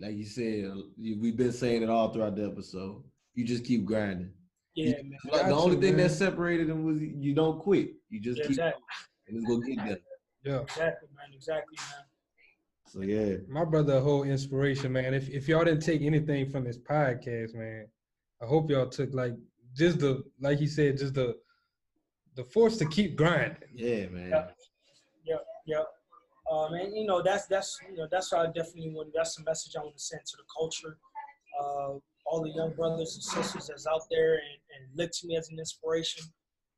[0.00, 3.04] Like you said, we've been saying it all throughout the episode
[3.36, 4.30] you just keep grinding.
[4.74, 5.48] Yeah, you, man.
[5.48, 6.08] the only thing man.
[6.08, 7.90] that separated them was you don't quit.
[8.08, 8.82] You just yeah, keep exactly.
[9.28, 9.98] and it's gonna get there.
[10.44, 10.60] Yeah.
[10.62, 11.34] Exactly, man.
[11.34, 12.04] Exactly, man.
[12.88, 13.36] So yeah.
[13.48, 15.14] My brother, a whole inspiration, man.
[15.14, 17.86] If if y'all didn't take anything from this podcast, man,
[18.42, 19.34] I hope y'all took like
[19.74, 21.36] just the like he said, just the
[22.36, 23.56] the force to keep grinding.
[23.74, 24.28] Yeah, man.
[24.30, 24.56] Yep,
[25.24, 25.46] yep.
[25.66, 25.86] yep.
[26.50, 29.42] Um, and you know that's that's you know that's why I definitely want that's the
[29.44, 30.98] message I want to send to the culture.
[31.60, 31.94] Uh,
[32.26, 35.48] all the young brothers and sisters that's out there and, and look to me as
[35.48, 36.24] an inspiration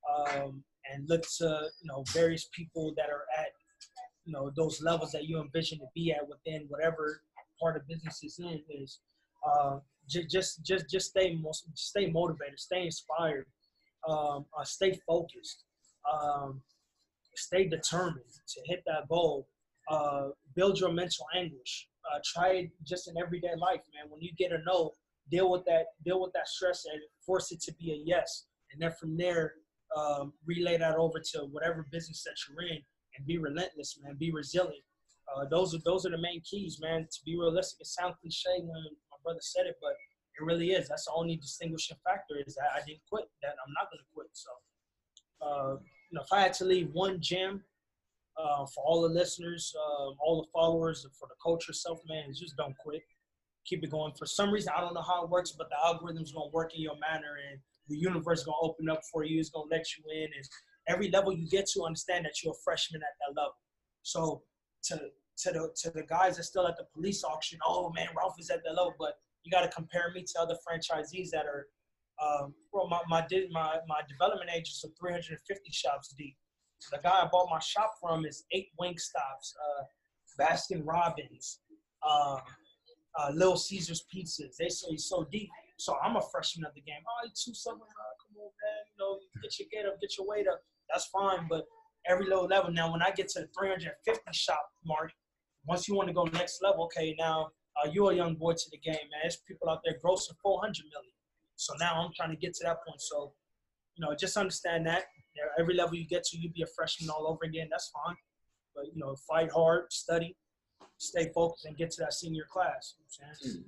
[0.08, 3.48] um, and look to you know various people that are at
[4.24, 7.22] you know those levels that you envision to be at within whatever
[7.60, 9.00] part of business is in is
[9.46, 9.78] uh,
[10.08, 11.38] just just just just stay
[11.74, 13.46] stay motivated, stay inspired,
[14.08, 15.64] um, uh, stay focused,
[16.10, 16.62] um,
[17.34, 19.48] stay determined to hit that goal.
[19.90, 21.88] Uh, build your mental anguish.
[22.12, 24.10] Uh, try it just in everyday life, man.
[24.10, 24.92] When you get a no,
[25.30, 28.80] deal with that deal with that stress and force it to be a yes and
[28.80, 29.54] then from there
[29.96, 32.78] um, relay that over to whatever business that you're in
[33.16, 34.84] and be relentless man be resilient
[35.34, 38.60] uh, those are those are the main keys man to be realistic it sounds cliche
[38.60, 39.92] when my brother said it but
[40.38, 43.72] it really is that's the only distinguishing factor is that i didn't quit that i'm
[43.74, 44.50] not going to quit so
[45.42, 45.76] uh,
[46.10, 47.62] you know if i had to leave one gem
[48.40, 52.56] uh, for all the listeners, uh, all the followers, for the culture self, man, just
[52.56, 53.02] don't quit
[53.68, 54.12] keep it going.
[54.18, 56.80] For some reason, I don't know how it works, but the algorithm's gonna work in
[56.80, 59.38] your manner, and the universe is gonna open up for you.
[59.38, 60.48] It's gonna let you in, and
[60.88, 63.56] every level you get to, understand that you're a freshman at that level.
[64.02, 64.42] So
[64.84, 65.00] to
[65.38, 68.50] to the to the guys that's still at the police auction, oh man, Ralph is
[68.50, 69.14] at that level, but
[69.48, 71.66] you got to compare me to other franchisees that are.
[72.20, 76.36] Um, well, my my my my development agents are 350 shops deep.
[76.90, 79.84] The guy I bought my shop from is eight Wingstops, uh,
[80.38, 81.60] Baskin Robbins,
[82.08, 82.40] um,
[83.18, 84.56] uh, Little Caesars pizzas.
[84.58, 85.48] They say so deep.
[85.78, 87.00] So I'm a freshman of the game.
[87.06, 87.82] Oh, you two something.
[87.82, 88.82] Oh, come on, man.
[88.92, 90.60] You know, get your get up, get your weight up.
[90.90, 91.46] That's fine.
[91.48, 91.64] But
[92.06, 92.72] every low level.
[92.72, 95.12] Now, when I get to the 350 shop mark,
[95.66, 97.50] once you want to go next level, okay, now
[97.82, 99.20] uh, you're a young boy to the game, man.
[99.22, 101.12] There's people out there grossing 400 million.
[101.56, 103.00] So now I'm trying to get to that point.
[103.00, 103.32] So,
[103.96, 105.04] you know, just understand that
[105.58, 107.68] every level you get to, you be a freshman all over again.
[107.70, 108.16] That's fine.
[108.74, 110.36] But, you know, fight hard, study,
[110.98, 112.94] stay focused, and get to that senior class.
[112.98, 113.64] You know what I'm saying?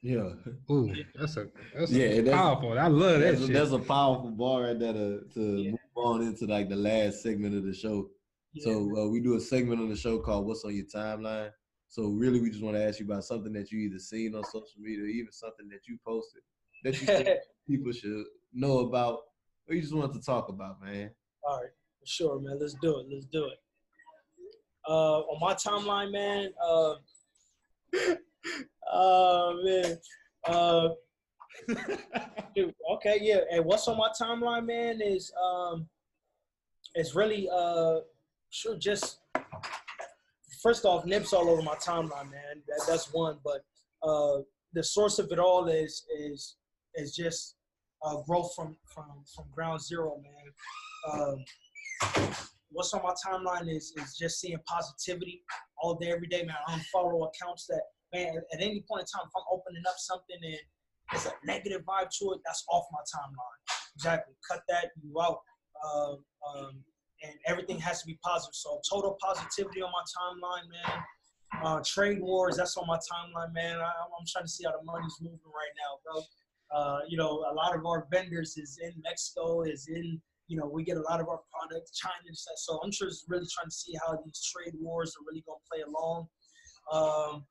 [0.00, 0.74] Yeah.
[0.74, 2.78] Ooh, that's a that's yeah, a that's, powerful.
[2.78, 3.50] I love that that's, shit.
[3.50, 7.22] A, that's a powerful bar right there to, to move on into like the last
[7.22, 8.08] segment of the show.
[8.60, 11.50] So uh, we do a segment on the show called "What's on Your Timeline."
[11.88, 14.44] So really, we just want to ask you about something that you either seen on
[14.44, 16.42] social media, or even something that you posted
[16.84, 17.28] that you think
[17.68, 19.20] people should know about,
[19.68, 21.10] or you just want to talk about, man.
[21.42, 21.70] All right,
[22.04, 22.58] sure, man.
[22.60, 23.06] Let's do it.
[23.10, 23.58] Let's do it.
[24.86, 26.50] Uh, on my timeline, man.
[26.62, 26.94] Uh,
[28.92, 29.98] oh man.
[30.46, 30.88] Uh,
[32.54, 33.40] dude, okay, yeah.
[33.50, 35.88] And what's on my timeline, man, is um,
[36.94, 38.00] is really uh,
[38.50, 39.20] sure just
[40.68, 42.62] first off, Nip's all over my timeline, man.
[42.68, 43.62] That, that's one, but
[44.06, 44.40] uh,
[44.74, 46.56] the source of it all is is
[46.94, 47.56] is just
[48.04, 50.46] uh, growth from from from ground zero, man.
[51.10, 52.36] Um,
[52.70, 55.42] what's on my timeline is is just seeing positivity
[55.82, 56.56] all day, every day, man.
[56.66, 60.36] I unfollow accounts that, man, at any point in time, if I'm opening up something
[60.42, 60.56] and
[61.10, 63.58] there's a negative vibe to it, that's off my timeline.
[63.96, 64.34] Exactly.
[64.46, 65.38] Cut that, you out.
[65.82, 66.84] Uh, um,
[67.22, 68.54] and everything has to be positive.
[68.54, 71.02] So total positivity on my timeline, man.
[71.64, 73.78] Uh, trade wars, that's on my timeline, man.
[73.78, 76.22] I, I'm trying to see how the money's moving right now, bro.
[76.70, 80.66] Uh, you know, a lot of our vendors is in Mexico, is in you know,
[80.66, 82.56] we get a lot of our products, China and stuff.
[82.56, 85.82] So I'm just really trying to see how these trade wars are really gonna play
[85.82, 86.26] along.
[86.90, 87.44] Um,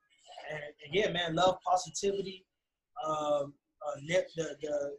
[0.50, 2.46] and, and yeah, man, love positivity.
[3.08, 3.54] Um,
[3.86, 4.58] uh, the, the,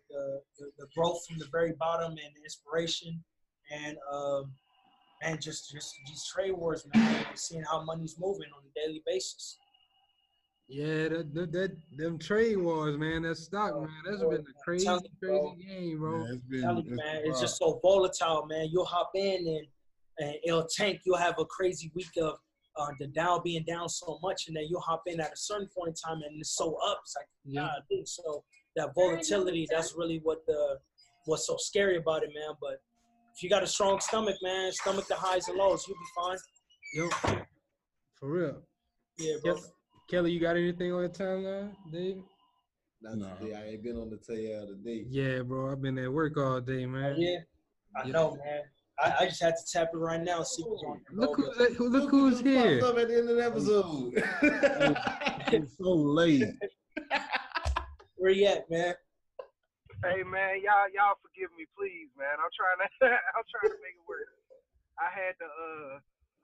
[0.08, 0.40] the,
[0.78, 3.22] the, growth from the very bottom and inspiration
[3.70, 4.52] and um,
[5.22, 9.58] and just just these trade wars, man, seeing how money's moving on a daily basis.
[10.70, 13.22] Yeah, that, that, that them trade wars, man.
[13.22, 13.88] That stock, man.
[14.04, 15.54] That's been a crazy, Tell me, crazy bro.
[15.54, 16.18] game, bro.
[16.18, 18.68] Yeah, it's been, Tell you, it's man, been it's just so volatile, man.
[18.70, 19.66] You'll hop in and
[20.18, 21.00] and it'll tank.
[21.06, 22.34] You'll have a crazy week of
[22.76, 25.68] uh, the Dow being down so much, and then you'll hop in at a certain
[25.74, 27.00] point in time, and it's so up.
[27.02, 27.62] It's like, Yeah.
[27.62, 28.06] yeah, dude.
[28.08, 28.44] So
[28.76, 30.78] that volatility, that's really what the
[31.24, 32.54] what's so scary about it, man.
[32.60, 32.82] But
[33.38, 36.38] if you got a strong stomach, man, stomach the highs and lows, you'll be fine.
[36.94, 37.36] Yo,
[38.18, 38.62] for real.
[39.16, 39.54] Yeah, bro.
[39.54, 39.66] Kelly,
[40.10, 42.16] Kelly, you got anything on your timeline, Dave?
[43.00, 43.54] Not today.
[43.54, 45.04] I ain't been on the tail today.
[45.08, 45.70] Yeah, bro.
[45.70, 47.14] I've been at work all day, man.
[47.16, 47.36] Oh, yeah,
[47.96, 48.62] I know, man.
[48.98, 51.00] I, I just had to tap it right now see what's on.
[51.12, 52.80] Look who's at, uh, who- look who's here.
[52.80, 54.24] Popped up at the end of the episode.
[55.52, 56.44] It's so late.
[58.16, 58.94] Where you at, man?
[60.06, 62.38] Hey man, y'all y'all forgive me, please, man.
[62.38, 62.88] I'm trying to
[63.34, 64.30] I'm trying to make it work.
[64.98, 65.92] I had to uh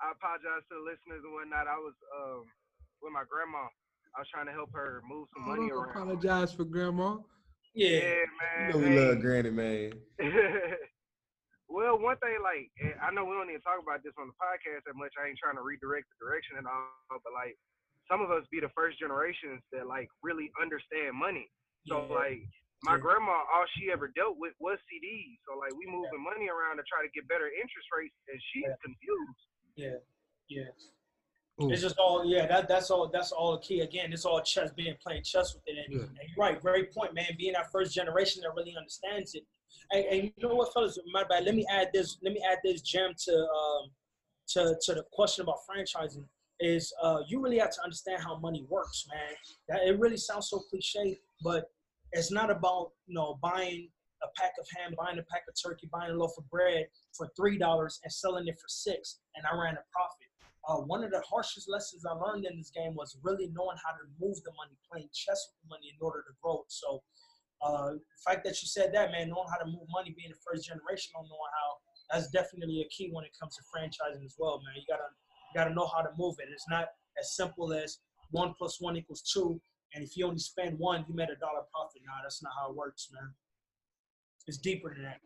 [0.02, 1.70] I apologize to the listeners and whatnot.
[1.70, 2.50] I was um
[2.98, 3.70] with my grandma.
[4.18, 5.94] I was trying to help her move some money Oh, around.
[5.94, 7.18] apologize for grandma.
[7.74, 8.66] Yeah, You man.
[8.70, 8.98] know we hey.
[8.98, 9.90] love Granny, man.
[11.70, 12.70] well, one thing like
[13.02, 15.14] I know we don't need to talk about this on the podcast that much.
[15.14, 16.90] I ain't trying to redirect the direction and all,
[17.22, 17.54] but like
[18.10, 21.46] some of us be the first generations that like really understand money.
[21.86, 22.14] So Yeah.
[22.18, 22.42] like
[22.84, 22.98] my Yeah.
[23.00, 25.38] grandma, all she ever dealt with was CDs.
[25.48, 28.64] So like we moving money around to try to get better interest rates, and she's
[28.68, 28.76] Yeah.
[28.82, 29.40] confused.
[29.76, 29.98] Yeah,
[30.48, 30.70] yeah.
[31.62, 31.70] Ooh.
[31.70, 32.46] It's just all yeah.
[32.46, 33.08] That that's all.
[33.08, 33.80] That's all the key.
[33.80, 34.72] Again, it's all chess.
[34.72, 35.78] Being playing chess with it.
[35.86, 36.06] And, Yeah.
[36.06, 36.60] and you're right.
[36.60, 37.30] Great point, man.
[37.38, 39.46] Being that first generation that really understands it.
[39.92, 40.98] And, and you know what, fellas?
[41.12, 41.44] My bad.
[41.44, 42.18] Let me add this.
[42.22, 43.90] Let me add this gem to um
[44.48, 46.28] to to the question about franchising.
[46.60, 49.34] Is uh you really have to understand how money works, man.
[49.68, 51.70] That it really sounds so cliche, but
[52.14, 53.88] it's not about you know buying
[54.22, 57.28] a pack of ham, buying a pack of turkey, buying a loaf of bread for
[57.36, 60.30] three dollars and selling it for six, and I ran a profit.
[60.66, 63.92] Uh, one of the harshest lessons I learned in this game was really knowing how
[63.92, 66.72] to move the money, playing chess with the money in order to grow it.
[66.72, 67.02] So,
[67.60, 70.40] uh, the fact that you said that, man, knowing how to move money, being the
[70.40, 71.68] first generation, on knowing how,
[72.16, 74.80] that's definitely a key when it comes to franchising as well, man.
[74.80, 76.48] You gotta, you gotta know how to move it.
[76.48, 76.88] It's not
[77.20, 78.00] as simple as
[78.30, 79.60] one plus one equals two,
[79.94, 82.02] and if you only spend one, you made a dollar profit.
[82.04, 83.30] Nah, that's not how it works, man.
[84.46, 85.20] It's deeper than that.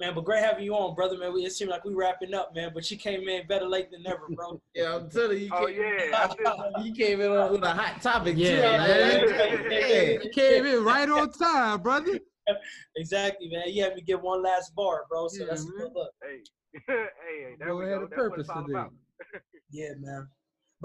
[0.00, 1.16] Man, but great having you on, brother.
[1.16, 2.72] Man, we, it seemed like we wrapping up, man.
[2.74, 4.60] But you came in better late than never, bro.
[4.74, 8.02] Yeah, I'm telling you, you Oh came, yeah, you came in on with a hot
[8.02, 9.68] topic, Yeah, too, man.
[9.70, 10.18] Yeah.
[10.24, 12.18] You came in right on time, brother.
[12.96, 13.68] exactly, man.
[13.68, 15.28] You had me get one last bar, bro.
[15.28, 15.74] So Yeah, that's man.
[15.78, 16.10] good look.
[16.24, 16.40] hey,
[16.88, 18.04] hey, hey, there Go we ahead go.
[18.04, 18.86] of purpose it's all today.
[19.70, 20.28] Yeah, man.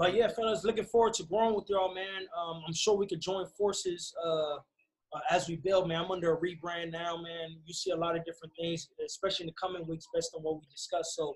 [0.00, 2.22] But yeah, fellas, looking forward to growing with y'all, man.
[2.34, 6.02] Um, I'm sure we could join forces uh, uh, as we build, man.
[6.02, 7.58] I'm under a rebrand now, man.
[7.66, 10.54] You see a lot of different things, especially in the coming weeks, based on what
[10.54, 11.16] we discussed.
[11.16, 11.34] So,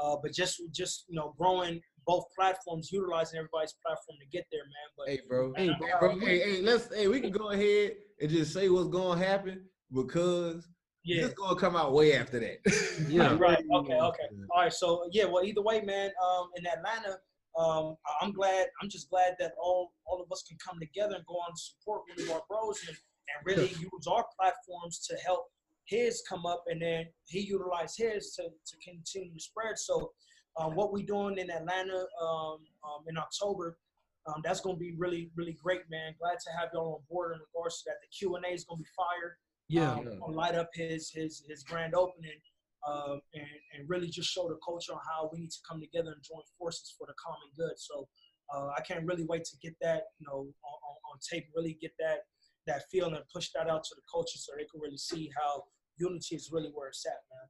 [0.00, 4.62] uh, but just, just you know, growing both platforms, utilizing everybody's platform to get there,
[4.62, 4.94] man.
[4.96, 5.52] But Hey, bro.
[5.56, 6.16] Hey, Hey, bro.
[6.20, 6.94] Hey, hey, let's.
[6.94, 10.68] Hey, we can go ahead and just say what's gonna happen because
[11.02, 11.22] Yeah.
[11.22, 13.08] This gonna come out way after that.
[13.08, 13.36] Yeah.
[13.40, 13.58] Right.
[13.74, 13.92] Okay.
[13.92, 14.28] Okay.
[14.54, 14.72] All right.
[14.72, 15.24] So yeah.
[15.24, 16.12] Well, either way, man.
[16.24, 17.18] Um, in Atlanta,
[17.58, 18.66] um, I'm glad.
[18.82, 21.58] I'm just glad that all all of us can come together and go on and
[21.58, 25.46] support one of our bros and, and really use our platforms to help
[25.86, 29.78] his come up, and then he utilized his to to continue to spread.
[29.78, 30.12] So,
[30.58, 33.78] um, what we doing in Atlanta um, um, in October.
[34.26, 36.14] Um, that's going to be really, really great, man.
[36.18, 37.96] Glad to have y'all on board in regards to that.
[38.00, 39.36] The Q and A is going to be fire.
[39.68, 39.92] Yeah.
[39.92, 40.34] um, Yeah.
[40.34, 42.40] light up his his his grand opening,
[42.86, 46.12] um, and and really just show the culture on how we need to come together
[46.12, 47.76] and join forces for the common good.
[47.76, 48.08] So
[48.54, 51.78] uh, I can't really wait to get that you know on, on, on tape, really
[51.80, 52.20] get that
[52.66, 55.64] that feel and push that out to the culture so they can really see how
[55.98, 57.48] unity is really where it's at, man.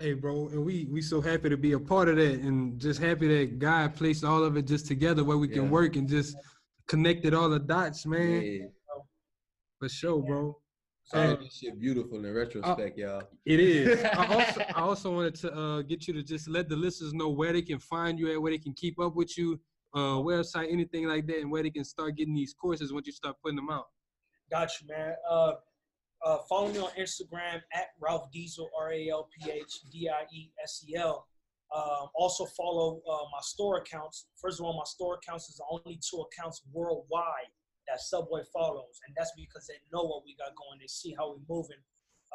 [0.00, 3.00] Hey, bro, and we we so happy to be a part of that, and just
[3.00, 6.36] happy that God placed all of it just together where we can work and just
[6.86, 8.42] connected all the dots, man.
[8.42, 8.66] Yeah.
[9.80, 10.56] For sure, bro.
[11.08, 13.22] So Uh, this shit beautiful in retrospect, y'all.
[13.46, 14.04] It is.
[14.12, 17.30] I also I also wanted to uh, get you to just let the listeners know
[17.30, 19.58] where they can find you at, where they can keep up with you,
[19.94, 23.14] uh, website, anything like that, and where they can start getting these courses once you
[23.14, 23.86] start putting them out.
[24.50, 25.14] Got you, man.
[25.30, 25.52] Uh,
[26.26, 30.24] uh, follow me on Instagram at Ralph Diesel, R A L P H D I
[30.30, 31.26] E S E L.
[31.74, 34.26] Um, also follow uh, my store accounts.
[34.42, 37.48] First of all, my store accounts is the only two accounts worldwide
[37.88, 40.78] that Subway follows, and that's because they know what we got going.
[40.80, 41.80] They see how we're moving.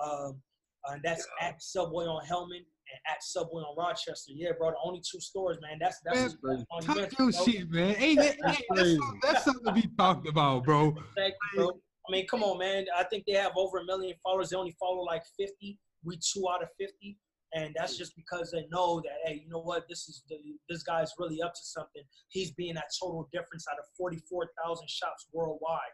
[0.04, 0.41] Um,
[0.89, 4.34] and that's at Subway on Hellman and at Subway on Rochester.
[4.36, 5.78] Yeah, bro, the only two stores, man.
[5.80, 7.45] That's that's, Man, that's Talk your bro.
[7.45, 7.95] shit, man.
[7.97, 10.95] Ain't that, hey, that's, something, that's something to be talked about, bro.
[11.16, 11.70] Thank you, bro.
[12.08, 12.86] I mean, come on, man.
[12.97, 14.49] I think they have over a million followers.
[14.49, 15.80] They only follow like 50.
[16.04, 17.18] We two out of 50.
[17.56, 19.86] And that's just because they know that, hey, you know what?
[19.88, 20.38] This is the
[20.70, 22.01] this guy's really up to something.
[22.30, 25.93] He's being that total difference out of 44,000 shops worldwide.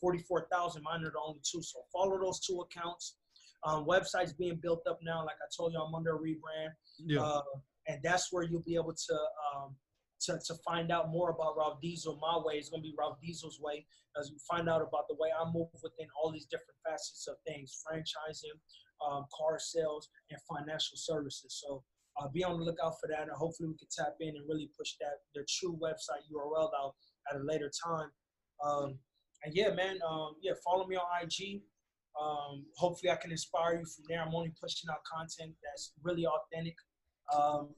[0.00, 1.62] 44,000, mine are the only two.
[1.62, 3.16] So follow those two accounts.
[3.66, 5.20] Um, website's being built up now.
[5.24, 6.70] Like I told you, I'm under a rebrand.
[7.04, 7.20] Yeah.
[7.20, 7.42] Uh,
[7.88, 9.14] and that's where you'll be able to
[9.54, 9.74] um,
[10.22, 12.18] to, to find out more about Ralph Diesel.
[12.20, 13.86] My way is going to be Ralph Diesel's way
[14.18, 17.36] as you find out about the way I move within all these different facets of
[17.46, 18.58] things, franchising,
[19.06, 21.62] um, car sales, and financial services.
[21.64, 21.82] So
[22.20, 24.70] uh, be on the lookout for that, and hopefully we can tap in and really
[24.76, 26.94] push that the true website URL out
[27.30, 28.10] at a later time.
[28.64, 28.98] Um,
[29.44, 31.62] and yeah, man, um, yeah, follow me on IG.
[32.20, 34.20] Um, hopefully, I can inspire you from there.
[34.20, 36.74] I'm only pushing out content that's really authentic.
[37.34, 37.68] Um,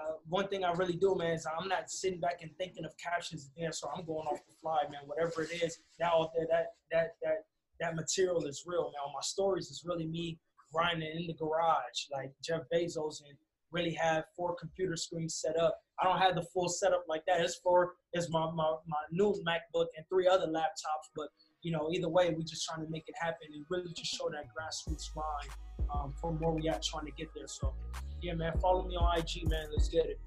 [0.00, 2.94] uh, one thing I really do, man, is I'm not sitting back and thinking of
[2.96, 5.00] captions there, so I'm going off the fly, man.
[5.06, 7.44] Whatever it is, that out there, that that that
[7.80, 10.38] that material is real, Now My stories is really me
[10.72, 13.36] grinding in the garage, like Jeff Bezos, and
[13.72, 15.80] really have four computer screens set up.
[16.00, 17.40] I don't have the full setup like that.
[17.40, 21.28] It's for it's my my my new MacBook and three other laptops, but
[21.62, 24.30] you know, either way, we're just trying to make it happen and really just show
[24.30, 25.50] that grassroots mind
[25.94, 27.46] um, from where we at trying to get there.
[27.46, 27.74] So,
[28.22, 29.66] yeah, man, follow me on IG, man.
[29.70, 30.20] Let's get it.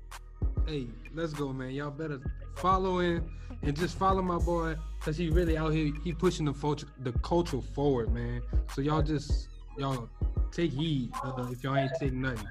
[0.68, 1.72] Hey, let's go, man.
[1.72, 2.22] Y'all better
[2.56, 3.24] follow in
[3.62, 5.92] and just follow my boy because he really out here.
[6.04, 8.42] He pushing the culture, the culture forward, man.
[8.74, 9.48] So y'all just
[9.78, 10.10] y'all
[10.52, 12.48] take heed uh, if y'all ain't taking nothing.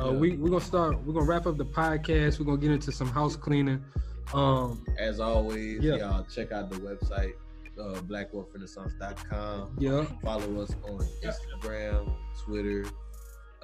[0.00, 0.18] Uh, Yeah.
[0.18, 1.02] we we're gonna start.
[1.04, 2.38] We're gonna wrap up the podcast.
[2.38, 3.84] We're gonna get into some house cleaning.
[4.32, 5.96] Um, As always, Yeah.
[5.96, 7.34] y'all check out the website,
[7.78, 9.76] uh, blackwealthrenaissance.com.
[9.78, 10.04] Yeah.
[10.22, 12.12] Follow us on Instagram,
[12.44, 12.84] Twitter,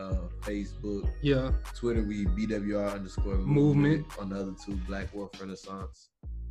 [0.00, 1.08] uh, Facebook.
[1.22, 1.52] Yeah.
[1.74, 4.06] Twitter, we BWR underscore Movement.
[4.18, 6.08] On the other two, Black Wealth Renaissance.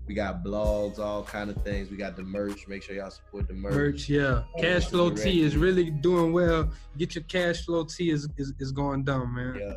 [0.07, 1.91] We got blogs, all kind of things.
[1.91, 2.67] We got the merch.
[2.67, 3.73] Make sure y'all support the merch.
[3.75, 4.41] merch, yeah.
[4.57, 6.71] Cash flow T is really doing well.
[6.97, 9.55] Get your cash flow T is is, is going down, man.
[9.59, 9.73] Yeah.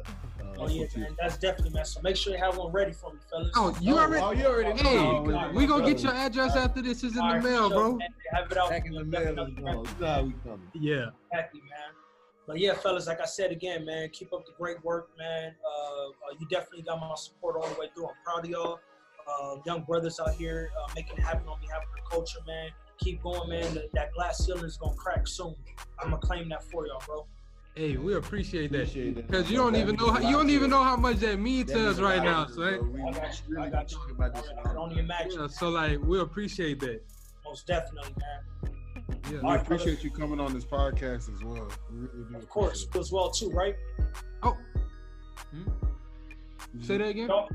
[0.59, 1.85] Oh yeah, man, that's definitely man.
[1.85, 3.51] So make sure you have one ready for me, fellas.
[3.57, 4.23] Oh, you already.
[4.23, 5.51] Oh, you already Hey, know.
[5.55, 7.97] we gonna get your address after this is in the mail, bro.
[7.97, 8.09] man.
[8.33, 8.71] Have it out.
[8.71, 9.49] Back in the mail is.
[9.59, 10.69] You we coming.
[10.75, 11.07] Yeah.
[11.31, 12.02] Exactly, man.
[12.53, 15.55] But yeah, fellas, like I said again, man, keep up the great work, man.
[15.65, 18.09] Uh, uh, you definitely got my support all the way through.
[18.09, 18.79] I'm proud of y'all.
[19.27, 22.69] Uh, young brothers out here uh, making it happen on behalf of the culture, man.
[22.99, 23.73] Keep going, man.
[23.73, 25.55] That, that glass ceiling is gonna crack soon.
[25.99, 27.27] I'm gonna claim that for y'all, bro.
[27.75, 30.97] Hey, we appreciate that because you don't even know how you don't even know how
[30.97, 32.49] much that means to us right now.
[32.49, 33.63] So, hey, I got you.
[33.63, 33.99] I got you.
[34.21, 34.29] I
[34.69, 35.41] can only imagine.
[35.41, 37.01] yeah, so like we appreciate that.
[37.47, 38.75] Most definitely, man.
[39.31, 39.41] Yeah.
[39.43, 41.69] We appreciate you coming on this podcast as well.
[41.91, 43.77] We really Of course, you as well too, right?
[44.43, 44.57] Oh.
[46.81, 47.31] Say that again.
[47.31, 47.47] Uh,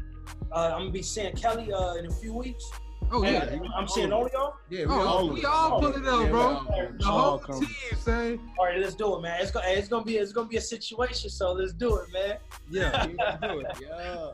[0.51, 2.63] I'm gonna be seeing Kelly uh, in a few weeks.
[3.09, 3.69] Oh And yeah.
[3.75, 4.55] I'm seeing all of y'all.
[4.69, 6.65] Yeah, we all, we all pull it up, bro.
[6.97, 8.39] The whole team, say.
[8.59, 9.41] All right, let's do it, man.
[9.41, 11.29] It's gonna, it's gonna be, it's gonna be a situation.
[11.29, 12.37] So let's do it, man.
[12.69, 13.05] Yeah.
[13.41, 13.67] do it.
[13.81, 14.31] Yeah.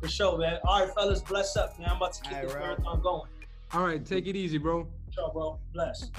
[0.00, 0.58] For sure, man.
[0.64, 1.88] All right, fellas, bless up, man.
[1.90, 2.78] I'm about to keep All this right, Ralph.
[2.78, 3.30] marathon going.
[3.72, 4.86] All right, take it easy, bro.
[5.10, 5.58] Sure, bro.
[5.72, 6.10] Bless.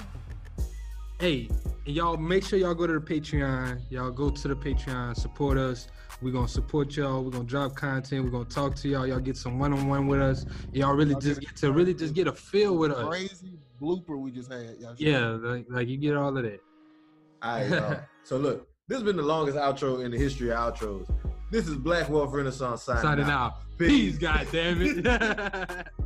[1.18, 1.48] Hey,
[1.86, 3.80] And y'all make sure y'all go to the Patreon.
[3.90, 5.88] Y'all go to the Patreon, support us.
[6.20, 7.22] We're gonna support y'all.
[7.24, 8.24] We're gonna drop content.
[8.24, 9.06] We're gonna talk to y'all.
[9.06, 10.44] Y'all get some one-on-one with us.
[10.72, 13.06] Y'all really just get to really just get a feel with us.
[13.08, 14.76] Crazy blooper we just had.
[14.78, 16.60] Y'all Yeah, like, like you get all of that.
[17.42, 18.00] All right, y'all.
[18.22, 21.08] so look, this has been the longest outro in the history of outros.
[21.50, 23.30] This is Black Wealth Renaissance signing, Signing out.
[23.30, 23.78] out.
[23.78, 25.86] Peace, God damn it.